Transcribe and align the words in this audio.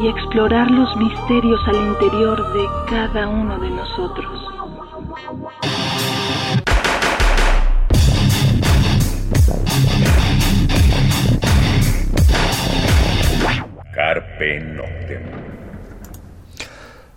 y 0.00 0.06
explorar 0.06 0.70
los 0.70 0.96
misterios 0.96 1.60
al 1.66 1.76
interior 1.76 2.52
de 2.52 2.66
cada 2.88 3.28
uno 3.28 3.58
de 3.58 3.70
nosotros. 3.70 4.26
Carpe 13.94 14.60
Noctem. 14.60 15.22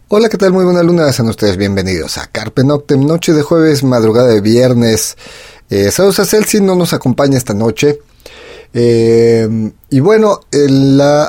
Hola, 0.08 0.30
¿qué 0.30 0.38
tal? 0.38 0.52
Muy 0.52 0.66
buena 0.66 0.82
luna, 0.82 1.12
sean 1.12 1.30
ustedes 1.30 1.58
bienvenidos 1.58 2.18
a 2.18 2.28
Carpe 2.28 2.64
Noctem, 2.64 3.06
noche 3.06 3.34
de 3.34 3.44
jueves, 3.44 3.84
madrugada 3.84 4.30
de 4.30 4.42
viernes. 4.42 5.18
Eh, 5.70 5.92
saludos 5.92 6.20
a 6.20 6.26
Celsi, 6.26 6.60
no 6.60 6.76
nos 6.76 6.94
acompaña 6.94 7.38
esta 7.38 7.54
noche. 7.54 8.00
Eh, 8.74 9.72
y 9.90 10.00
bueno, 10.00 10.40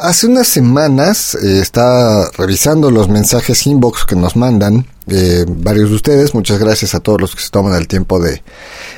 hace 0.03 0.29
unas 0.29 0.47
semanas 0.47 1.35
eh, 1.35 1.59
está 1.61 2.31
revisando 2.39 2.93
los 2.93 3.09
mensajes 3.09 3.67
inbox 3.67 4.05
que 4.05 4.15
nos 4.15 4.37
mandan 4.37 4.87
eh, 5.09 5.45
varios 5.49 5.91
de 5.91 5.97
ustedes. 5.97 6.35
Muchas 6.35 6.61
gracias 6.61 6.95
a 6.95 7.01
todos 7.01 7.21
los 7.21 7.35
que 7.35 7.43
se 7.43 7.51
toman 7.51 7.75
el 7.75 7.89
tiempo 7.89 8.21
de, 8.21 8.43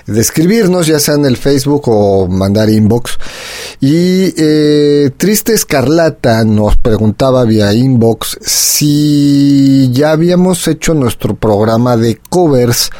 escribirnos, 0.06 0.86
ya 0.86 1.01
sea 1.01 1.14
en 1.14 1.24
el 1.24 1.38
Facebook 1.38 1.84
o 1.86 2.28
mandar 2.28 2.68
inbox. 2.68 3.18
Y 3.80 4.32
Triste 5.12 5.54
Escarlata 5.54 6.45
nos 6.45 6.76
preguntaba 6.76 7.45
vía 7.45 7.73
inbox 7.73 8.38
si 8.42 9.90
ya 9.92 10.10
habíamos 10.10 10.68
hecho 10.68 10.92
nuestro 10.92 11.34
programa 11.34 11.96
de 11.96 12.20
covers, 12.29 12.90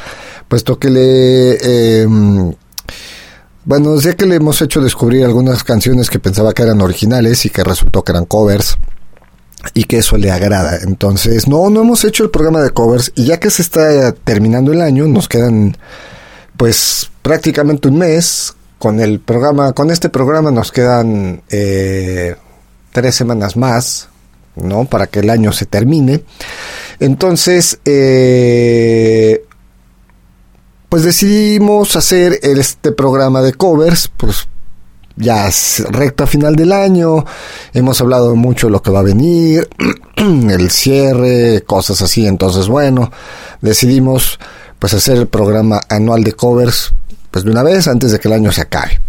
puesto 0.47 0.79
que 0.79 0.89
le 0.89 2.01
em, 2.01 2.53
bueno, 3.65 3.99
sé 3.99 4.15
que 4.15 4.27
le 4.27 4.35
hemos 4.35 4.61
hecho 4.61 4.79
descubrir 4.79 5.25
algunas 5.25 5.63
canciones 5.63 6.09
que 6.09 6.19
pensaba 6.19 6.53
que 6.53 6.61
eran 6.63 6.81
originales 6.81 7.45
y 7.45 7.49
que 7.49 7.63
resultó 7.63 8.03
que 8.03 8.11
eran 8.11 8.25
covers 8.25 8.77
y 9.73 9.85
que 9.85 9.97
eso 9.97 10.17
le 10.17 10.31
agrada. 10.31 10.77
Entonces, 10.83 11.47
no, 11.47 11.69
no 11.71 11.81
hemos 11.81 12.03
hecho 12.03 12.23
el 12.23 12.29
programa 12.29 12.61
de 12.61 12.69
covers 12.69 13.11
y 13.15 13.25
ya 13.25 13.39
que 13.39 13.49
se 13.49 13.63
está 13.63 14.11
terminando 14.11 14.71
el 14.71 14.81
año, 14.81 15.07
nos 15.07 15.27
quedan 15.27 15.75
pues 16.57 17.09
prácticamente 17.21 17.87
un 17.87 17.97
mes. 17.97 18.53
Con 18.77 18.99
el 18.99 19.19
programa, 19.19 19.71
con 19.71 19.89
este 19.89 20.09
programa 20.09 20.51
nos 20.51 20.71
quedan 20.71 21.41
eh, 21.49 22.35
tres 22.91 23.15
semanas 23.15 23.55
más, 23.55 24.09
¿no? 24.57 24.85
Para 24.85 25.07
que 25.07 25.19
el 25.19 25.29
año 25.29 25.51
se 25.53 25.65
termine. 25.65 26.23
Entonces, 26.99 27.79
eh, 27.85 29.43
pues 30.95 31.03
decidimos 31.03 31.97
hacer 31.97 32.39
este 32.41 32.93
programa 32.93 33.41
de 33.41 33.51
covers, 33.51 34.09
pues 34.15 34.47
ya 35.17 35.45
es 35.45 35.83
recta 35.89 36.25
final 36.25 36.55
del 36.55 36.71
año, 36.71 37.25
hemos 37.73 37.99
hablado 37.99 38.33
mucho 38.37 38.67
de 38.67 38.71
lo 38.71 38.81
que 38.81 38.91
va 38.91 38.99
a 38.99 39.03
venir, 39.03 39.67
el 40.15 40.71
cierre, 40.71 41.63
cosas 41.67 42.01
así, 42.01 42.25
entonces 42.25 42.69
bueno, 42.69 43.11
decidimos 43.59 44.39
pues 44.79 44.93
hacer 44.93 45.17
el 45.17 45.27
programa 45.27 45.81
anual 45.89 46.23
de 46.23 46.31
covers 46.31 46.93
pues 47.29 47.43
de 47.43 47.51
una 47.51 47.63
vez 47.63 47.89
antes 47.89 48.13
de 48.13 48.19
que 48.21 48.29
el 48.29 48.35
año 48.35 48.53
se 48.53 48.61
acabe. 48.61 49.01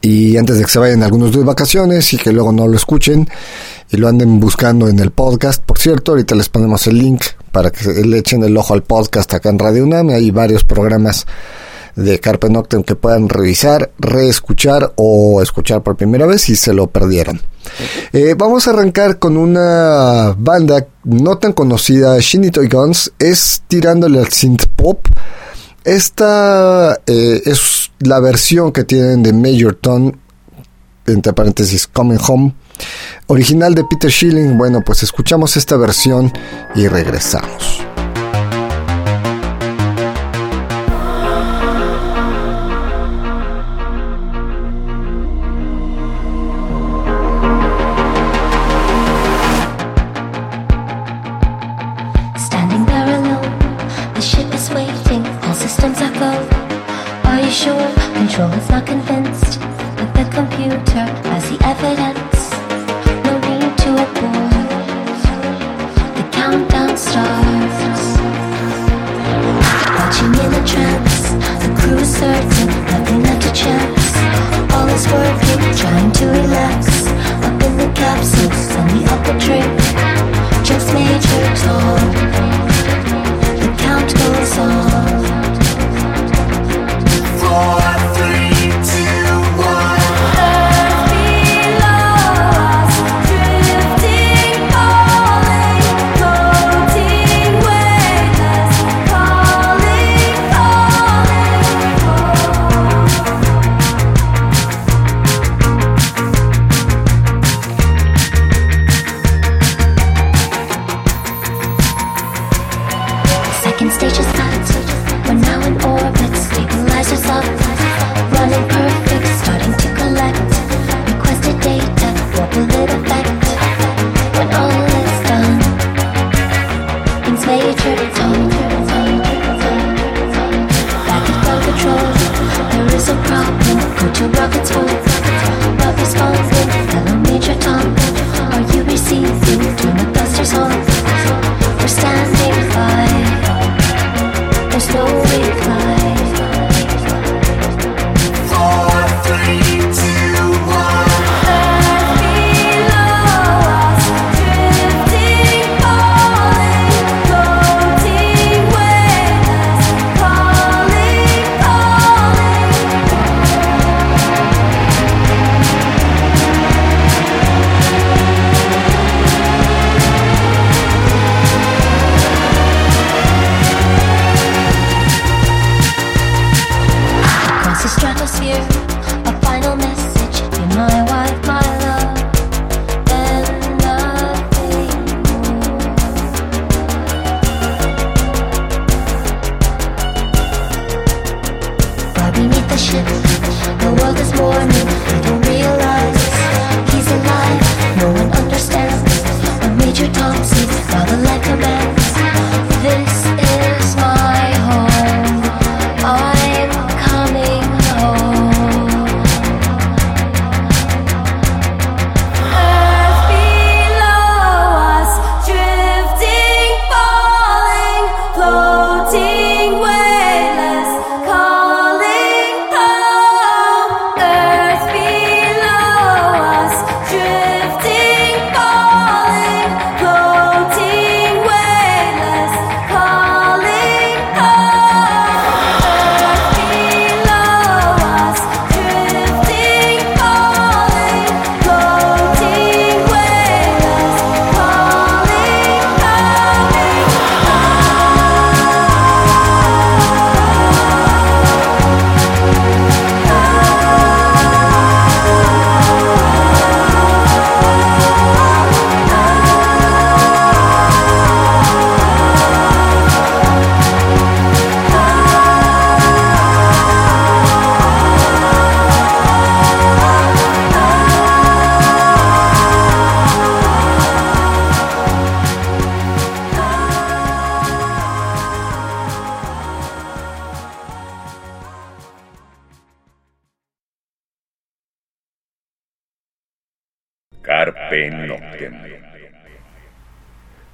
Y 0.00 0.38
antes 0.38 0.56
de 0.56 0.64
que 0.64 0.70
se 0.70 0.78
vayan 0.78 1.02
algunos 1.02 1.32
de 1.32 1.44
vacaciones 1.44 2.14
y 2.14 2.16
que 2.16 2.32
luego 2.32 2.50
no 2.50 2.66
lo 2.66 2.78
escuchen 2.78 3.28
y 3.90 3.96
lo 3.96 4.08
anden 4.08 4.38
buscando 4.38 4.88
en 4.88 4.98
el 4.98 5.10
podcast, 5.10 5.62
por 5.62 5.78
cierto, 5.78 6.12
ahorita 6.12 6.34
les 6.34 6.48
ponemos 6.48 6.86
el 6.86 6.98
link 6.98 7.22
para 7.52 7.70
que 7.70 7.88
le 8.04 8.18
echen 8.18 8.44
el 8.44 8.56
ojo 8.56 8.74
al 8.74 8.82
podcast 8.82 9.32
acá 9.32 9.48
en 9.48 9.58
Radio 9.58 9.84
UNAM. 9.84 10.10
Hay 10.10 10.30
varios 10.30 10.64
programas 10.64 11.26
de 11.96 12.20
Carpe 12.20 12.50
Noctem 12.50 12.84
que 12.84 12.94
puedan 12.94 13.28
revisar, 13.28 13.90
reescuchar 13.98 14.92
o 14.96 15.42
escuchar 15.42 15.82
por 15.82 15.96
primera 15.96 16.26
vez 16.26 16.42
si 16.42 16.54
se 16.54 16.74
lo 16.74 16.88
perdieron. 16.88 17.40
Eh, 18.12 18.34
vamos 18.36 18.68
a 18.68 18.70
arrancar 18.70 19.18
con 19.18 19.36
una 19.36 20.34
banda 20.38 20.86
no 21.04 21.38
tan 21.38 21.52
conocida, 21.52 22.18
Shinny 22.20 22.50
Toy 22.50 22.68
Guns, 22.68 23.12
es 23.18 23.62
tirándole 23.68 24.18
al 24.18 24.28
synth 24.28 24.66
pop. 24.76 25.06
Esta 25.82 27.00
eh, 27.06 27.42
es 27.44 27.90
la 28.00 28.20
versión 28.20 28.70
que 28.70 28.84
tienen 28.84 29.22
de 29.22 29.32
Major 29.32 29.74
Tom, 29.74 30.12
entre 31.06 31.32
paréntesis, 31.32 31.86
Coming 31.86 32.20
Home 32.28 32.54
Original 33.26 33.74
de 33.74 33.84
Peter 33.84 34.10
Schilling, 34.10 34.56
bueno, 34.56 34.80
pues 34.80 35.02
escuchamos 35.02 35.56
esta 35.56 35.76
versión 35.76 36.32
y 36.74 36.88
regresamos. 36.88 37.82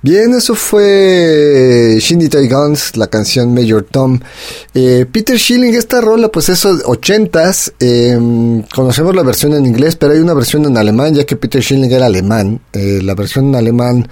Bien, 0.05 0.35
eso 0.35 0.55
fue 0.55 1.97
Shindy 1.99 2.29
Toy 2.29 2.47
Guns, 2.47 2.95
la 2.99 3.07
canción 3.07 3.55
Major 3.55 3.87
Tom. 3.91 4.21
Eh, 4.75 5.07
Peter 5.11 5.39
Schilling, 5.39 5.75
esta 5.75 6.03
rola, 6.03 6.29
pues 6.29 6.51
eso, 6.51 6.79
ochentas. 6.85 7.73
Eh, 7.81 8.15
conocemos 8.75 9.17
la 9.17 9.23
versión 9.23 9.55
en 9.55 9.65
inglés, 9.65 9.97
pero 9.97 10.13
hay 10.13 10.19
una 10.19 10.35
versión 10.35 10.67
en 10.67 10.77
alemán, 10.77 11.15
ya 11.15 11.25
que 11.25 11.37
Peter 11.37 11.63
Schilling 11.63 11.91
era 11.91 12.05
alemán. 12.05 12.61
Eh, 12.75 13.01
la 13.03 13.15
versión 13.15 13.47
en 13.47 13.55
alemán 13.55 14.07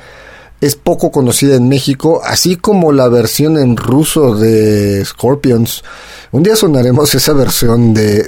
es 0.63 0.77
poco 0.77 1.11
conocida 1.11 1.57
en 1.57 1.69
México, 1.69 2.23
así 2.25 2.57
como 2.57 2.91
la 2.91 3.09
versión 3.09 3.59
en 3.59 3.77
ruso 3.77 4.35
de 4.35 5.05
Scorpions. 5.05 5.85
Un 6.31 6.43
día 6.43 6.57
sonaremos 6.57 7.15
esa 7.15 7.35
versión 7.35 7.93
de, 7.93 8.23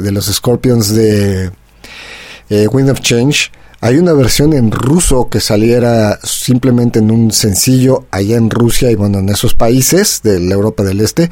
de 0.00 0.10
los 0.10 0.24
Scorpions 0.24 0.94
de 0.94 1.50
Wind 2.48 2.88
of 2.88 3.02
Change. 3.02 3.50
Hay 3.80 3.96
una 3.96 4.12
versión 4.12 4.54
en 4.54 4.72
ruso 4.72 5.28
que 5.28 5.38
saliera 5.38 6.18
simplemente 6.24 6.98
en 6.98 7.12
un 7.12 7.30
sencillo 7.30 8.06
allá 8.10 8.36
en 8.36 8.50
Rusia 8.50 8.90
y 8.90 8.96
bueno, 8.96 9.20
en 9.20 9.28
esos 9.28 9.54
países 9.54 10.20
de 10.24 10.40
la 10.40 10.54
Europa 10.54 10.82
del 10.82 11.00
Este. 11.00 11.30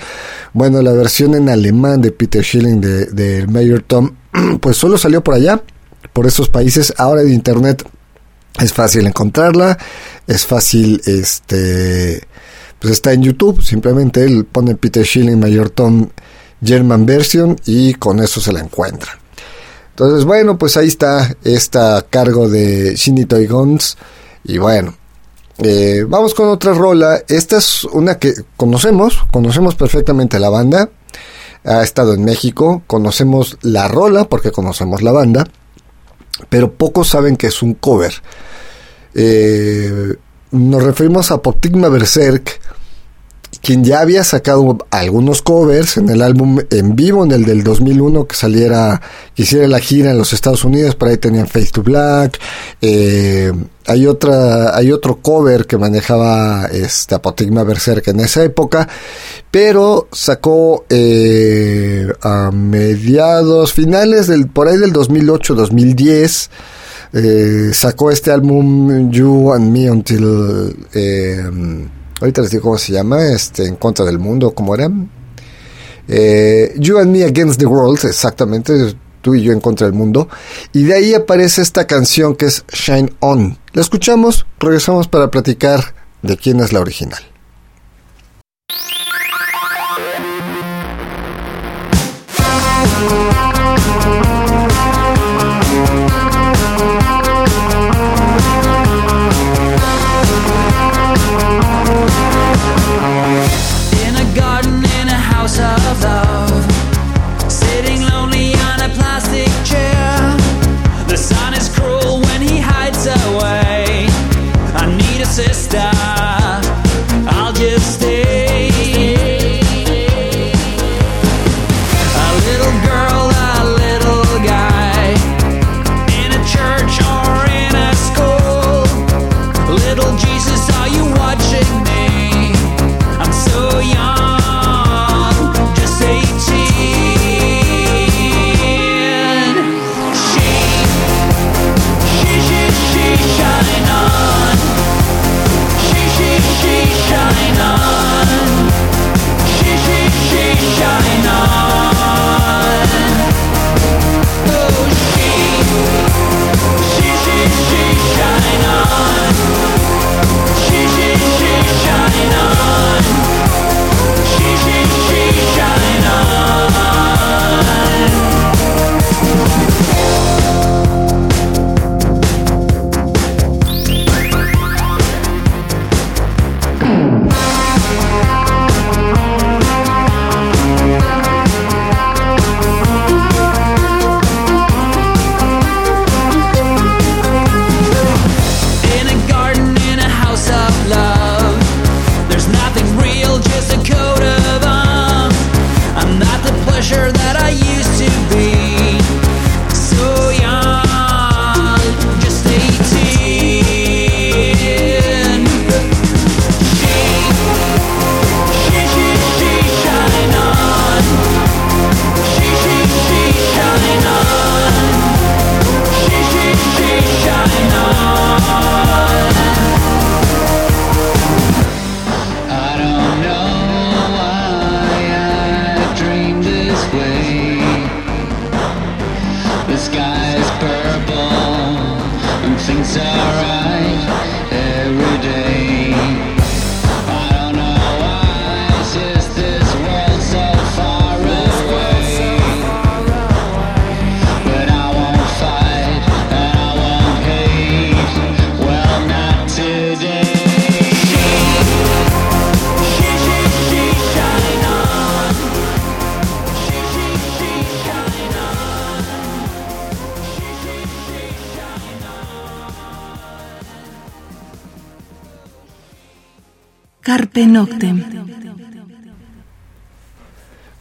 Bueno, 0.52 0.80
la 0.80 0.92
versión 0.92 1.34
en 1.34 1.48
alemán 1.48 2.02
de 2.02 2.12
Peter 2.12 2.44
Schilling 2.44 2.80
de, 2.80 3.06
de 3.06 3.48
Mayor 3.48 3.82
Tom, 3.82 4.14
pues 4.60 4.76
solo 4.76 4.96
salió 4.96 5.24
por 5.24 5.34
allá, 5.34 5.60
por 6.12 6.28
esos 6.28 6.48
países. 6.48 6.94
Ahora 6.98 7.22
en 7.22 7.32
internet 7.32 7.82
es 8.60 8.72
fácil 8.72 9.08
encontrarla, 9.08 9.76
es 10.28 10.46
fácil, 10.46 11.02
este, 11.04 12.22
pues 12.78 12.92
está 12.92 13.12
en 13.12 13.24
YouTube, 13.24 13.60
simplemente 13.60 14.24
él 14.24 14.44
pone 14.44 14.76
Peter 14.76 15.04
Schilling 15.04 15.40
Mayor 15.40 15.70
Tom 15.70 16.10
German 16.64 17.06
Version 17.06 17.56
y 17.66 17.94
con 17.94 18.20
eso 18.20 18.40
se 18.40 18.52
la 18.52 18.60
encuentra. 18.60 19.18
Entonces, 19.96 20.26
bueno, 20.26 20.58
pues 20.58 20.76
ahí 20.76 20.88
está 20.88 21.34
esta 21.42 22.04
cargo 22.10 22.50
de 22.50 22.94
Shindy 22.96 23.24
Toy 23.24 23.46
Guns. 23.46 23.96
Y 24.44 24.58
bueno, 24.58 24.94
eh, 25.56 26.04
vamos 26.06 26.34
con 26.34 26.50
otra 26.50 26.74
rola. 26.74 27.22
Esta 27.26 27.56
es 27.56 27.84
una 27.84 28.18
que 28.18 28.34
conocemos, 28.58 29.24
conocemos 29.32 29.74
perfectamente 29.74 30.38
la 30.38 30.50
banda. 30.50 30.90
Ha 31.64 31.82
estado 31.82 32.12
en 32.12 32.26
México, 32.26 32.82
conocemos 32.86 33.56
la 33.62 33.88
rola 33.88 34.24
porque 34.24 34.52
conocemos 34.52 35.00
la 35.00 35.12
banda, 35.12 35.46
pero 36.50 36.74
pocos 36.74 37.08
saben 37.08 37.38
que 37.38 37.46
es 37.46 37.62
un 37.62 37.72
cover. 37.72 38.12
Eh, 39.14 40.14
nos 40.50 40.82
referimos 40.82 41.30
a 41.30 41.40
Poptigma 41.40 41.88
Berserk, 41.88 42.60
quien 43.66 43.82
ya 43.82 43.98
había 43.98 44.22
sacado 44.22 44.78
algunos 44.92 45.42
covers 45.42 45.96
en 45.96 46.08
el 46.08 46.22
álbum 46.22 46.60
en 46.70 46.94
vivo, 46.94 47.24
en 47.24 47.32
el 47.32 47.44
del 47.44 47.64
2001, 47.64 48.28
que 48.28 48.36
saliera, 48.36 49.02
que 49.34 49.42
hiciera 49.42 49.66
la 49.66 49.80
gira 49.80 50.12
en 50.12 50.18
los 50.18 50.32
Estados 50.32 50.62
Unidos, 50.62 50.94
por 50.94 51.08
ahí 51.08 51.16
tenían 51.16 51.48
Face 51.48 51.70
to 51.72 51.82
Black, 51.82 52.38
eh, 52.80 53.52
hay 53.84 54.06
otra, 54.06 54.76
hay 54.76 54.92
otro 54.92 55.16
cover 55.16 55.66
que 55.66 55.78
manejaba 55.78 56.66
este 56.66 57.16
Apotigma 57.16 57.64
Berserk 57.64 58.06
en 58.06 58.20
esa 58.20 58.44
época, 58.44 58.88
pero 59.50 60.06
sacó 60.12 60.84
eh, 60.88 62.06
a 62.22 62.52
mediados, 62.52 63.72
finales 63.72 64.28
del, 64.28 64.46
por 64.46 64.68
ahí 64.68 64.78
del 64.78 64.92
2008-2010, 64.92 66.50
eh, 67.14 67.70
sacó 67.72 68.12
este 68.12 68.30
álbum 68.30 69.10
You 69.10 69.52
and 69.52 69.72
Me 69.72 69.90
Until 69.90 70.76
eh, 70.94 71.42
ahorita 72.20 72.42
les 72.42 72.50
digo 72.50 72.64
cómo 72.64 72.78
se 72.78 72.92
llama, 72.92 73.24
este, 73.26 73.64
En 73.64 73.76
contra 73.76 74.04
del 74.04 74.18
mundo, 74.18 74.52
¿cómo 74.52 74.74
era? 74.74 74.90
Eh, 76.08 76.74
you 76.78 76.98
and 76.98 77.10
Me 77.10 77.24
Against 77.24 77.58
the 77.58 77.66
World, 77.66 78.04
exactamente, 78.04 78.94
tú 79.22 79.34
y 79.34 79.42
yo 79.42 79.52
en 79.52 79.60
contra 79.60 79.86
del 79.86 79.94
mundo. 79.94 80.28
Y 80.72 80.84
de 80.84 80.94
ahí 80.94 81.14
aparece 81.14 81.62
esta 81.62 81.86
canción 81.86 82.36
que 82.36 82.46
es 82.46 82.64
Shine 82.72 83.12
On. 83.20 83.58
La 83.72 83.82
escuchamos, 83.82 84.46
regresamos 84.58 85.08
para 85.08 85.30
platicar 85.30 85.94
de 86.22 86.36
quién 86.36 86.60
es 86.60 86.72
la 86.72 86.80
original. 86.80 87.22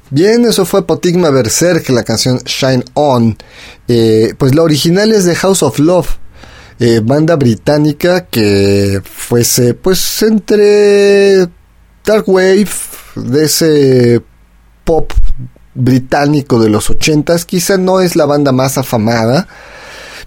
Bien, 0.10 0.46
eso 0.46 0.65
fue 0.65 0.86
Potigma 0.86 1.29
Berserk, 1.29 1.89
la 1.89 2.03
canción 2.03 2.39
Shine 2.46 2.86
On. 2.94 3.38
Eh, 3.88 4.34
pues 4.38 4.53
la 4.53 4.63
original 4.63 5.12
es 5.12 5.25
de 5.25 5.36
House 5.36 5.63
of 5.63 5.79
Love, 5.79 6.08
eh, 6.79 7.01
banda 7.03 7.36
británica 7.36 8.25
que 8.25 9.01
fuese 9.03 9.74
pues 9.74 10.22
entre 10.22 11.48
Dark 12.05 12.27
Wave, 12.27 12.67
de 13.15 13.46
ese 13.46 14.22
pop 14.84 15.12
británico 15.74 16.60
de 16.60 16.70
los 16.70 16.89
ochentas, 16.89 17.46
quizá 17.46 17.77
no 17.77 18.00
es 18.00 18.15
la 18.15 18.25
banda 18.25 18.51
más 18.51 18.77
afamada, 18.77 19.48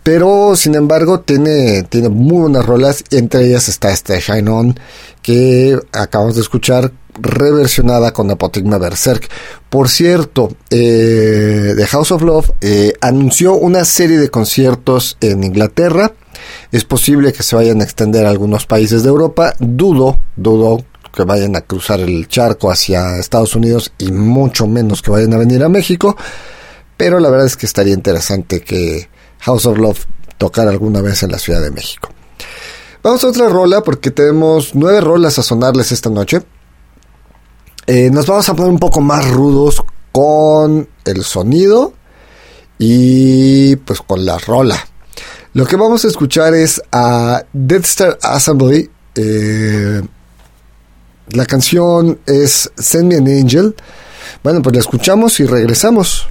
pero 0.09 0.57
sin 0.57 0.75
embargo 0.75 1.21
tiene, 1.21 1.83
tiene 1.83 2.09
muy 2.09 2.41
buenas 2.41 2.65
rolas, 2.65 3.05
entre 3.11 3.45
ellas 3.45 3.69
está 3.69 3.93
este 3.93 4.19
Shine 4.19 4.49
On, 4.49 4.81
que 5.21 5.79
acabamos 5.93 6.35
de 6.35 6.41
escuchar 6.41 6.93
reversionada 7.21 8.15
con 8.15 8.31
Apotigma 8.31 8.79
Berserk. 8.79 9.29
Por 9.69 9.91
cierto, 9.91 10.49
eh, 10.71 11.75
The 11.77 11.87
House 11.89 12.11
of 12.13 12.23
Love 12.23 12.53
eh, 12.63 12.95
anunció 13.03 13.53
una 13.53 13.85
serie 13.85 14.17
de 14.17 14.31
conciertos 14.31 15.19
en 15.21 15.45
Inglaterra. 15.45 16.15
Es 16.73 16.85
posible 16.85 17.35
que 17.35 17.43
se 17.43 17.55
vayan 17.55 17.83
a 17.83 17.85
extender 17.85 18.25
a 18.25 18.31
algunos 18.31 18.65
países 18.65 19.03
de 19.03 19.11
Europa. 19.11 19.57
Dudo, 19.59 20.19
dudo 20.37 20.87
que 21.15 21.25
vayan 21.25 21.55
a 21.55 21.61
cruzar 21.61 22.01
el 22.01 22.29
charco 22.29 22.71
hacia 22.71 23.19
Estados 23.19 23.55
Unidos 23.55 23.93
y 23.99 24.11
mucho 24.11 24.67
menos 24.67 25.03
que 25.03 25.11
vayan 25.11 25.35
a 25.35 25.39
venir 25.39 25.63
a 25.63 25.69
México. 25.69 26.17
Pero 26.97 27.21
la 27.21 27.29
verdad 27.29 27.47
es 27.47 27.59
que 27.59 27.67
estaría 27.67 27.93
interesante 27.93 28.63
que 28.63 29.11
House 29.41 29.67
of 29.67 29.79
Love 29.79 30.05
tocara 30.39 30.71
alguna 30.71 31.01
vez 31.01 31.23
en 31.23 31.33
la 31.33 31.39
Ciudad 31.39 31.61
de 31.61 31.71
México. 31.71 32.11
Vamos 33.03 33.23
a 33.25 33.29
otra 33.29 33.49
rola 33.49 33.83
porque 33.83 34.11
tenemos 34.11 34.75
nueve 34.75 35.01
rolas 35.01 35.39
a 35.39 35.43
sonarles 35.43 35.93
esta 35.93 36.11
noche. 36.11 36.43
Eh, 37.87 38.11
nos 38.11 38.27
vamos 38.27 38.49
a 38.49 38.55
poner 38.55 38.71
un 38.71 38.79
poco 38.79 39.01
más 39.01 39.29
rudos 39.31 39.83
con 40.13 40.89
el 41.05 41.25
sonido 41.25 41.95
y 42.79 43.77
pues 43.77 44.01
con 44.01 44.25
la 44.25 44.39
rola. 44.39 44.79
Lo 45.55 45.67
que 45.67 45.77
vamos 45.77 46.05
a 46.05 46.09
escuchar 46.09 46.55
es 46.55 46.83
a 46.93 47.43
Death 47.53 47.85
Star 47.85 48.19
Assembly. 48.23 48.91
Eh, 49.15 50.03
la 51.31 51.47
canción 51.47 52.21
es 52.27 52.71
Send 52.77 53.13
Me 53.13 53.17
an 53.17 53.27
Angel. 53.27 53.75
Bueno, 54.43 54.63
pues 54.63 54.75
la 54.75 54.81
escuchamos 54.81 55.41
y 55.41 55.47
regresamos. 55.47 56.29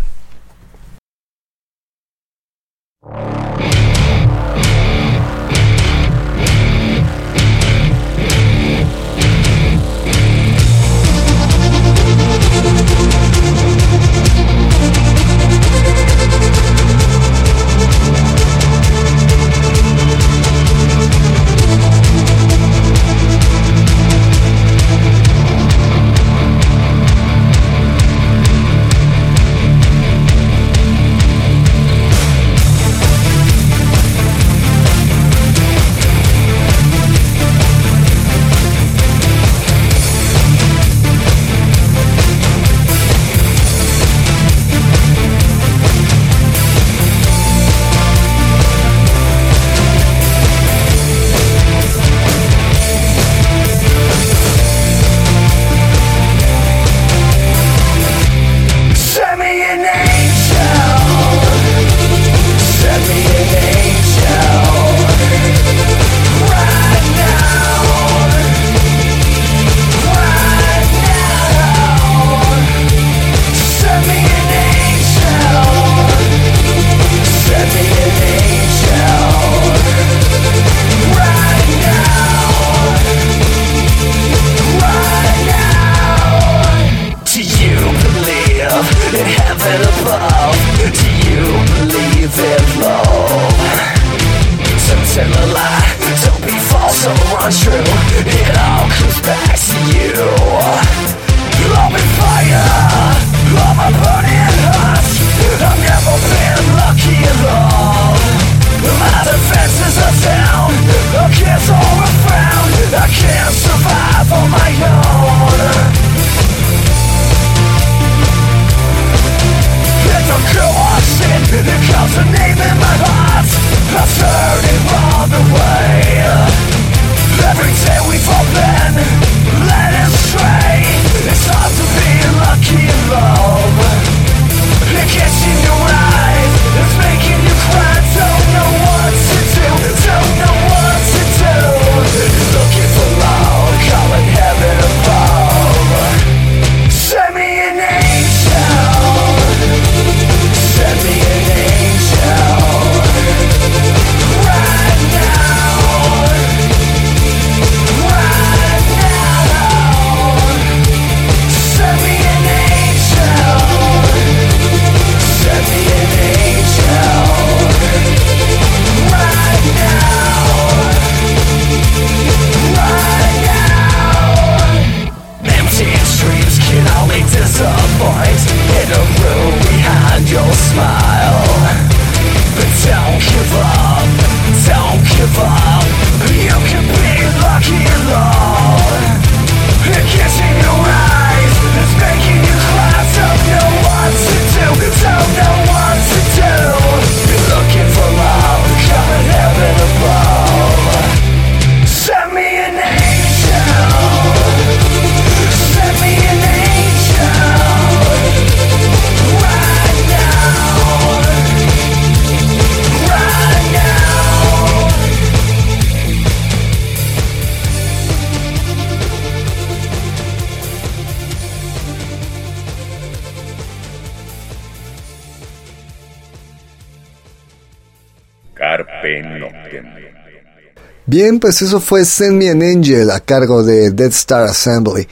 Bien, 231.10 231.40
pues 231.40 231.62
eso 231.62 231.80
fue 231.80 232.04
Send 232.04 232.34
Me 232.34 232.50
an 232.50 232.62
Angel 232.62 233.10
a 233.12 233.22
cargo 233.22 233.64
de 233.64 233.92
Dead 233.92 234.10
Star 234.10 234.44
Assembly. 234.44 235.08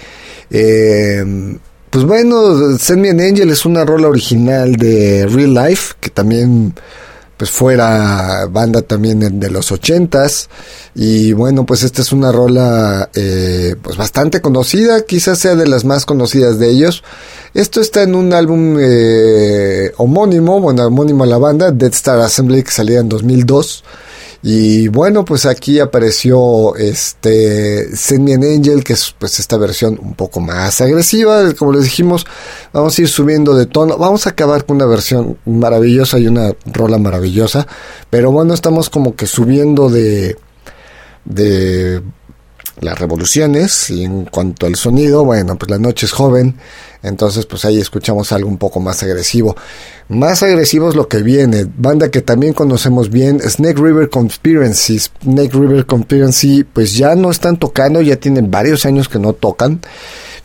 Eh, 0.51 1.58
pues 1.89 2.03
bueno, 2.03 2.77
Send 2.77 2.99
Me 2.99 3.12
an 3.12 3.21
Angel 3.21 3.49
es 3.49 3.65
una 3.65 3.86
rola 3.86 4.10
original 4.10 4.75
de 4.75 5.25
Real 5.25 5.53
Life, 5.53 5.93
que 6.01 6.10
también 6.10 6.73
pues 7.38 7.49
fuera 7.49 8.45
banda 8.47 8.81
también 8.81 9.39
de 9.39 9.49
los 9.49 9.71
ochentas. 9.71 10.49
Y 10.95 11.31
bueno 11.31 11.65
pues 11.65 11.84
esta 11.84 12.01
es 12.01 12.12
una 12.12 12.29
rola 12.29 13.10
eh, 13.13 13.77
pues 13.81 13.95
bastante 13.95 14.41
conocida 14.41 15.01
quizás 15.05 15.39
sea 15.39 15.55
de 15.55 15.65
las 15.65 15.86
más 15.86 16.05
conocidas 16.05 16.60
de 16.60 16.71
ellos. 16.71 17.05
Esto 17.53 17.79
está 17.79 18.03
en 18.03 18.15
un 18.15 18.34
álbum 18.34 18.77
eh, 18.81 19.93
homónimo 19.95 20.60
bueno 20.60 20.86
homónimo 20.88 21.23
a 21.23 21.27
la 21.27 21.38
banda 21.38 21.71
Dead 21.71 21.93
Star 21.93 22.19
Assembly 22.19 22.63
que 22.63 22.71
salía 22.71 22.99
en 22.99 23.08
2002 23.08 23.84
y 24.47 24.89
bueno, 24.89 25.25
pues 25.25 25.47
aquí 25.47 25.79
apareció 25.79 26.75
este 26.75 27.97
Send 27.97 28.23
Me 28.25 28.36
an 28.36 28.43
Angel, 28.43 28.84
que 28.84 28.93
es 28.93 29.15
pues 29.17 29.39
esta 29.39 29.58
versión 29.58 29.99
un 29.99 30.13
poco 30.13 30.39
más 30.39 30.81
agresiva. 30.81 31.51
Como 31.55 31.73
les 31.73 31.86
dijimos, 31.86 32.27
vamos 32.71 32.95
a 32.95 33.01
ir 33.01 33.08
subiendo 33.08 33.55
de 33.55 33.65
tono. 33.65 33.97
Vamos 33.97 34.27
a 34.27 34.29
acabar 34.29 34.63
con 34.63 34.75
una 34.75 34.86
versión 34.86 35.39
maravillosa 35.45 36.19
y 36.19 36.27
una 36.27 36.51
rola 36.67 36.99
maravillosa. 36.99 37.65
Pero 38.12 38.31
bueno, 38.31 38.53
estamos 38.53 38.91
como 38.91 39.15
que 39.15 39.25
subiendo 39.25 39.89
de, 39.89 40.38
de 41.25 42.03
las 42.82 43.00
revoluciones 43.00 43.90
y 43.90 44.04
en 44.04 44.26
cuanto 44.26 44.66
al 44.66 44.76
sonido, 44.76 45.24
bueno, 45.24 45.58
pues 45.58 45.72
la 45.72 45.78
noche 45.78 46.06
es 46.06 46.12
joven, 46.12 46.56
entonces 47.04 47.46
pues 47.46 47.64
ahí 47.66 47.80
escuchamos 47.80 48.32
algo 48.32 48.50
un 48.50 48.58
poco 48.58 48.80
más 48.80 49.02
agresivo. 49.04 49.56
Más 50.10 50.44
agresivo 50.44 50.90
es 50.90 50.96
lo 50.96 51.08
que 51.08 51.22
viene, 51.24 51.66
banda 51.78 52.12
que 52.12 52.22
también 52.22 52.54
conocemos 52.54 53.10
bien, 53.10 53.40
Snake 53.40 53.80
River 53.82 54.10
Conspiracy. 54.10 55.00
Snake 55.00 55.54
River 55.54 55.86
Conspiracy 55.86 56.64
pues 56.64 56.96
ya 56.96 57.16
no 57.16 57.32
están 57.32 57.58
tocando, 57.58 58.02
ya 58.02 58.18
tienen 58.18 58.52
varios 58.52 58.86
años 58.86 59.08
que 59.08 59.20
no 59.20 59.34
tocan. 59.34 59.82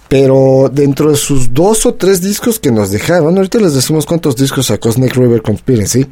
Pero 0.09 0.69
dentro 0.73 1.11
de 1.11 1.17
sus 1.17 1.55
dos 1.55 1.87
o 1.87 1.95
tres 1.95 2.21
discos 2.21 2.59
que 2.59 2.73
nos 2.73 2.91
dejaron, 2.91 3.37
ahorita 3.37 3.59
les 3.59 3.75
decimos 3.75 4.07
cuántos 4.07 4.35
discos 4.35 4.67
sacó 4.67 4.91
Snake 4.91 5.15
River 5.15 5.41
Conspiracy, 5.41 6.05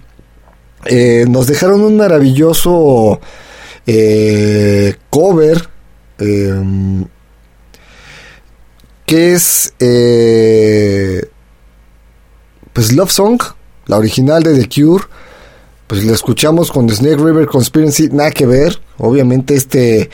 eh, 0.85 1.27
nos 1.29 1.49
dejaron 1.49 1.81
un 1.81 1.97
maravilloso 1.97 3.21
eh, 3.87 4.95
cover 5.11 5.69
Em, 6.19 7.05
que 9.07 9.33
es 9.33 9.73
eh, 9.79 11.29
pues 12.73 12.93
Love 12.93 13.11
Song, 13.11 13.43
la 13.87 13.97
original 13.97 14.43
de 14.43 14.55
The 14.55 14.69
Cure. 14.69 15.05
Pues 15.87 16.05
la 16.05 16.13
escuchamos 16.13 16.71
con 16.71 16.91
Snake 16.91 17.17
River 17.17 17.47
Conspiracy, 17.47 18.11
nada 18.13 18.31
que 18.31 18.45
ver. 18.45 18.79
Obviamente 18.99 19.55
este 19.55 20.11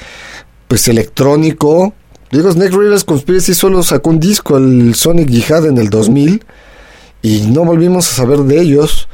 pues 0.69 0.87
electrónico. 0.87 1.93
Digo, 2.31 2.51
Snake 2.51 2.77
River 2.77 3.05
Conspiracy 3.05 3.55
solo 3.55 3.83
sacó 3.83 4.11
un 4.11 4.21
disco, 4.21 4.57
el 4.57 4.95
Sonic 4.95 5.29
Jihad 5.29 5.67
en 5.67 5.79
el 5.79 5.91
2000. 5.91 6.45
Y 7.23 7.41
no 7.43 7.65
volvimos 7.65 8.11
a 8.13 8.15
saber 8.15 8.41
de 8.41 8.61
ellos. 8.61 9.09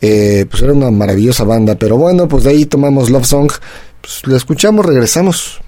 Eh, 0.00 0.46
pues 0.48 0.62
era 0.62 0.72
una 0.72 0.90
maravillosa 0.90 1.44
banda. 1.44 1.74
Pero 1.74 1.96
bueno, 1.96 2.28
pues 2.28 2.44
de 2.44 2.50
ahí 2.50 2.66
tomamos 2.66 3.10
Love 3.10 3.26
Song. 3.26 3.50
Pues 4.00 4.22
la 4.26 4.36
escuchamos, 4.36 4.86
regresamos. 4.86 5.60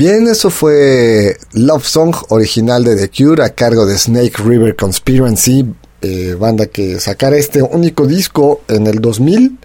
Bien, 0.00 0.26
eso 0.28 0.48
fue 0.48 1.36
Love 1.52 1.86
Song 1.86 2.16
original 2.30 2.82
de 2.84 2.96
The 2.96 3.10
Cure 3.10 3.44
a 3.44 3.50
cargo 3.50 3.84
de 3.84 3.98
Snake 3.98 4.32
River 4.42 4.74
Conspiracy, 4.74 5.66
eh, 6.00 6.34
banda 6.40 6.64
que 6.68 6.98
sacara 6.98 7.36
este 7.36 7.60
único 7.60 8.06
disco 8.06 8.62
en 8.68 8.86
el 8.86 9.02
2000. 9.02 9.58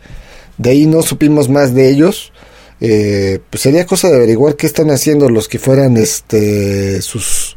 De 0.57 0.71
ahí 0.71 0.87
no 0.87 1.03
supimos 1.03 1.47
más 1.47 1.73
de 1.73 1.89
ellos. 1.89 2.33
Eh, 2.81 3.39
pues 3.49 3.61
sería 3.61 3.85
cosa 3.85 4.09
de 4.09 4.17
averiguar 4.17 4.57
qué 4.57 4.67
están 4.67 4.91
haciendo 4.91 5.29
los 5.29 5.47
que 5.47 5.57
fueran 5.57 5.95
este 5.95 7.01
sus 7.01 7.55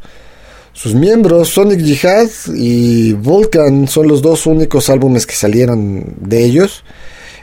sus 0.71 0.95
miembros 0.95 1.49
Sonic 1.49 1.81
Jihad 1.81 2.29
y 2.55 3.11
Vulcan 3.11 3.89
son 3.89 4.07
los 4.07 4.21
dos 4.21 4.45
únicos 4.45 4.89
álbumes 4.89 5.25
que 5.25 5.35
salieron 5.35 6.15
de 6.21 6.45
ellos 6.45 6.85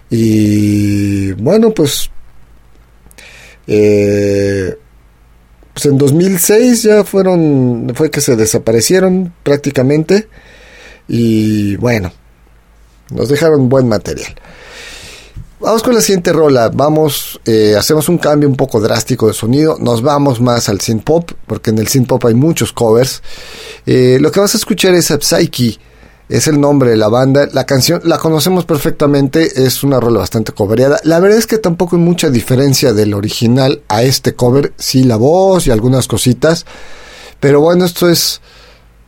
y 0.08 1.32
bueno 1.32 1.74
pues 1.74 2.08
eh, 3.66 4.78
pues 5.76 5.84
en 5.84 5.98
2006 5.98 6.84
ya 6.84 7.04
fueron 7.04 7.92
fue 7.94 8.10
que 8.10 8.22
se 8.22 8.34
desaparecieron 8.34 9.34
prácticamente 9.42 10.26
y 11.06 11.76
bueno 11.76 12.10
nos 13.10 13.28
dejaron 13.28 13.68
buen 13.68 13.86
material 13.86 14.34
Vamos 15.58 15.82
con 15.82 15.94
la 15.94 16.02
siguiente 16.02 16.34
rola. 16.34 16.68
Vamos, 16.68 17.40
eh, 17.46 17.74
hacemos 17.78 18.10
un 18.10 18.18
cambio 18.18 18.46
un 18.46 18.56
poco 18.56 18.78
drástico 18.78 19.26
de 19.26 19.32
sonido. 19.32 19.78
Nos 19.80 20.02
vamos 20.02 20.38
más 20.38 20.68
al 20.68 20.82
synth 20.82 21.02
pop, 21.02 21.30
porque 21.46 21.70
en 21.70 21.78
el 21.78 21.88
synth 21.88 22.08
pop 22.08 22.22
hay 22.26 22.34
muchos 22.34 22.74
covers. 22.74 23.22
Eh, 23.86 24.18
lo 24.20 24.30
que 24.30 24.38
vas 24.38 24.54
a 24.54 24.58
escuchar 24.58 24.94
es 24.94 25.10
a 25.10 25.18
Psyche. 25.18 25.78
Es 26.28 26.48
el 26.48 26.60
nombre 26.60 26.90
de 26.90 26.96
la 26.96 27.08
banda. 27.08 27.48
La 27.52 27.66
canción 27.66 28.00
la 28.04 28.18
conocemos 28.18 28.64
perfectamente. 28.64 29.64
Es 29.64 29.84
una 29.84 30.00
rola 30.00 30.18
bastante 30.18 30.52
covereada. 30.52 30.98
La 31.04 31.20
verdad 31.20 31.38
es 31.38 31.46
que 31.46 31.58
tampoco 31.58 31.96
hay 31.96 32.02
mucha 32.02 32.30
diferencia 32.30 32.92
del 32.92 33.14
original 33.14 33.82
a 33.88 34.02
este 34.02 34.34
cover. 34.34 34.72
Sí, 34.76 35.04
la 35.04 35.16
voz 35.16 35.66
y 35.66 35.70
algunas 35.70 36.08
cositas. 36.08 36.66
Pero 37.38 37.60
bueno, 37.60 37.84
esto 37.84 38.08
es 38.08 38.40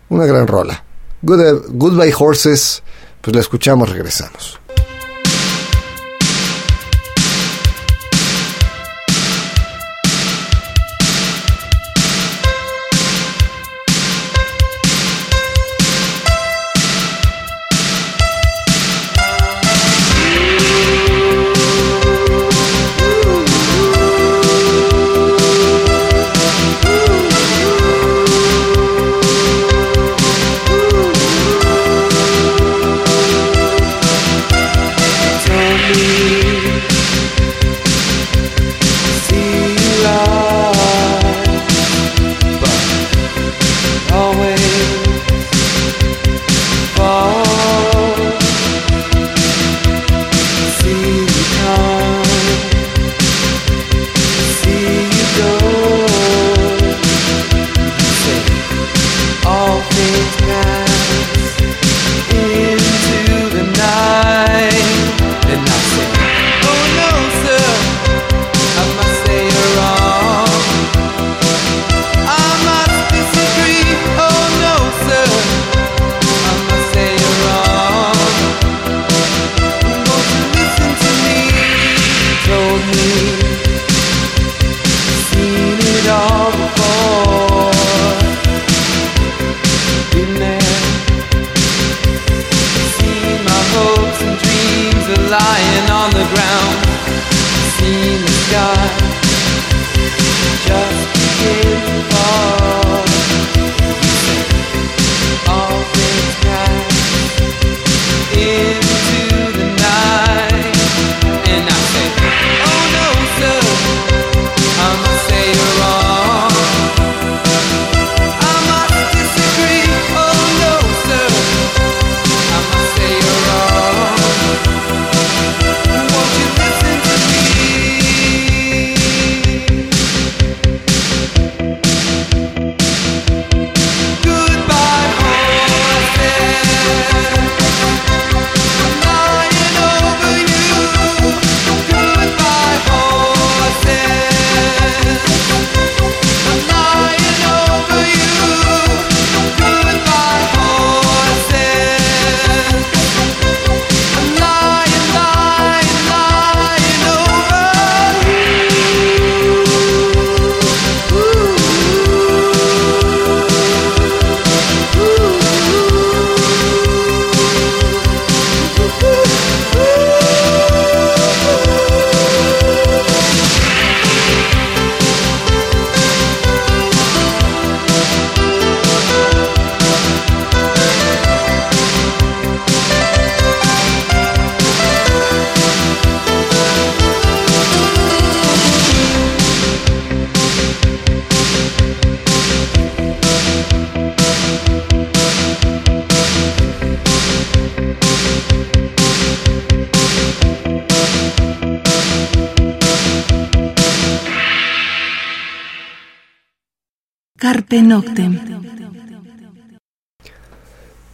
una 0.09 0.27
gran 0.27 0.47
rola. 0.47 0.85
Goodbye 1.23 2.15
Horses. 2.17 2.83
Pues 3.21 3.35
la 3.35 3.41
escuchamos, 3.41 3.91
regresamos. 3.91 4.61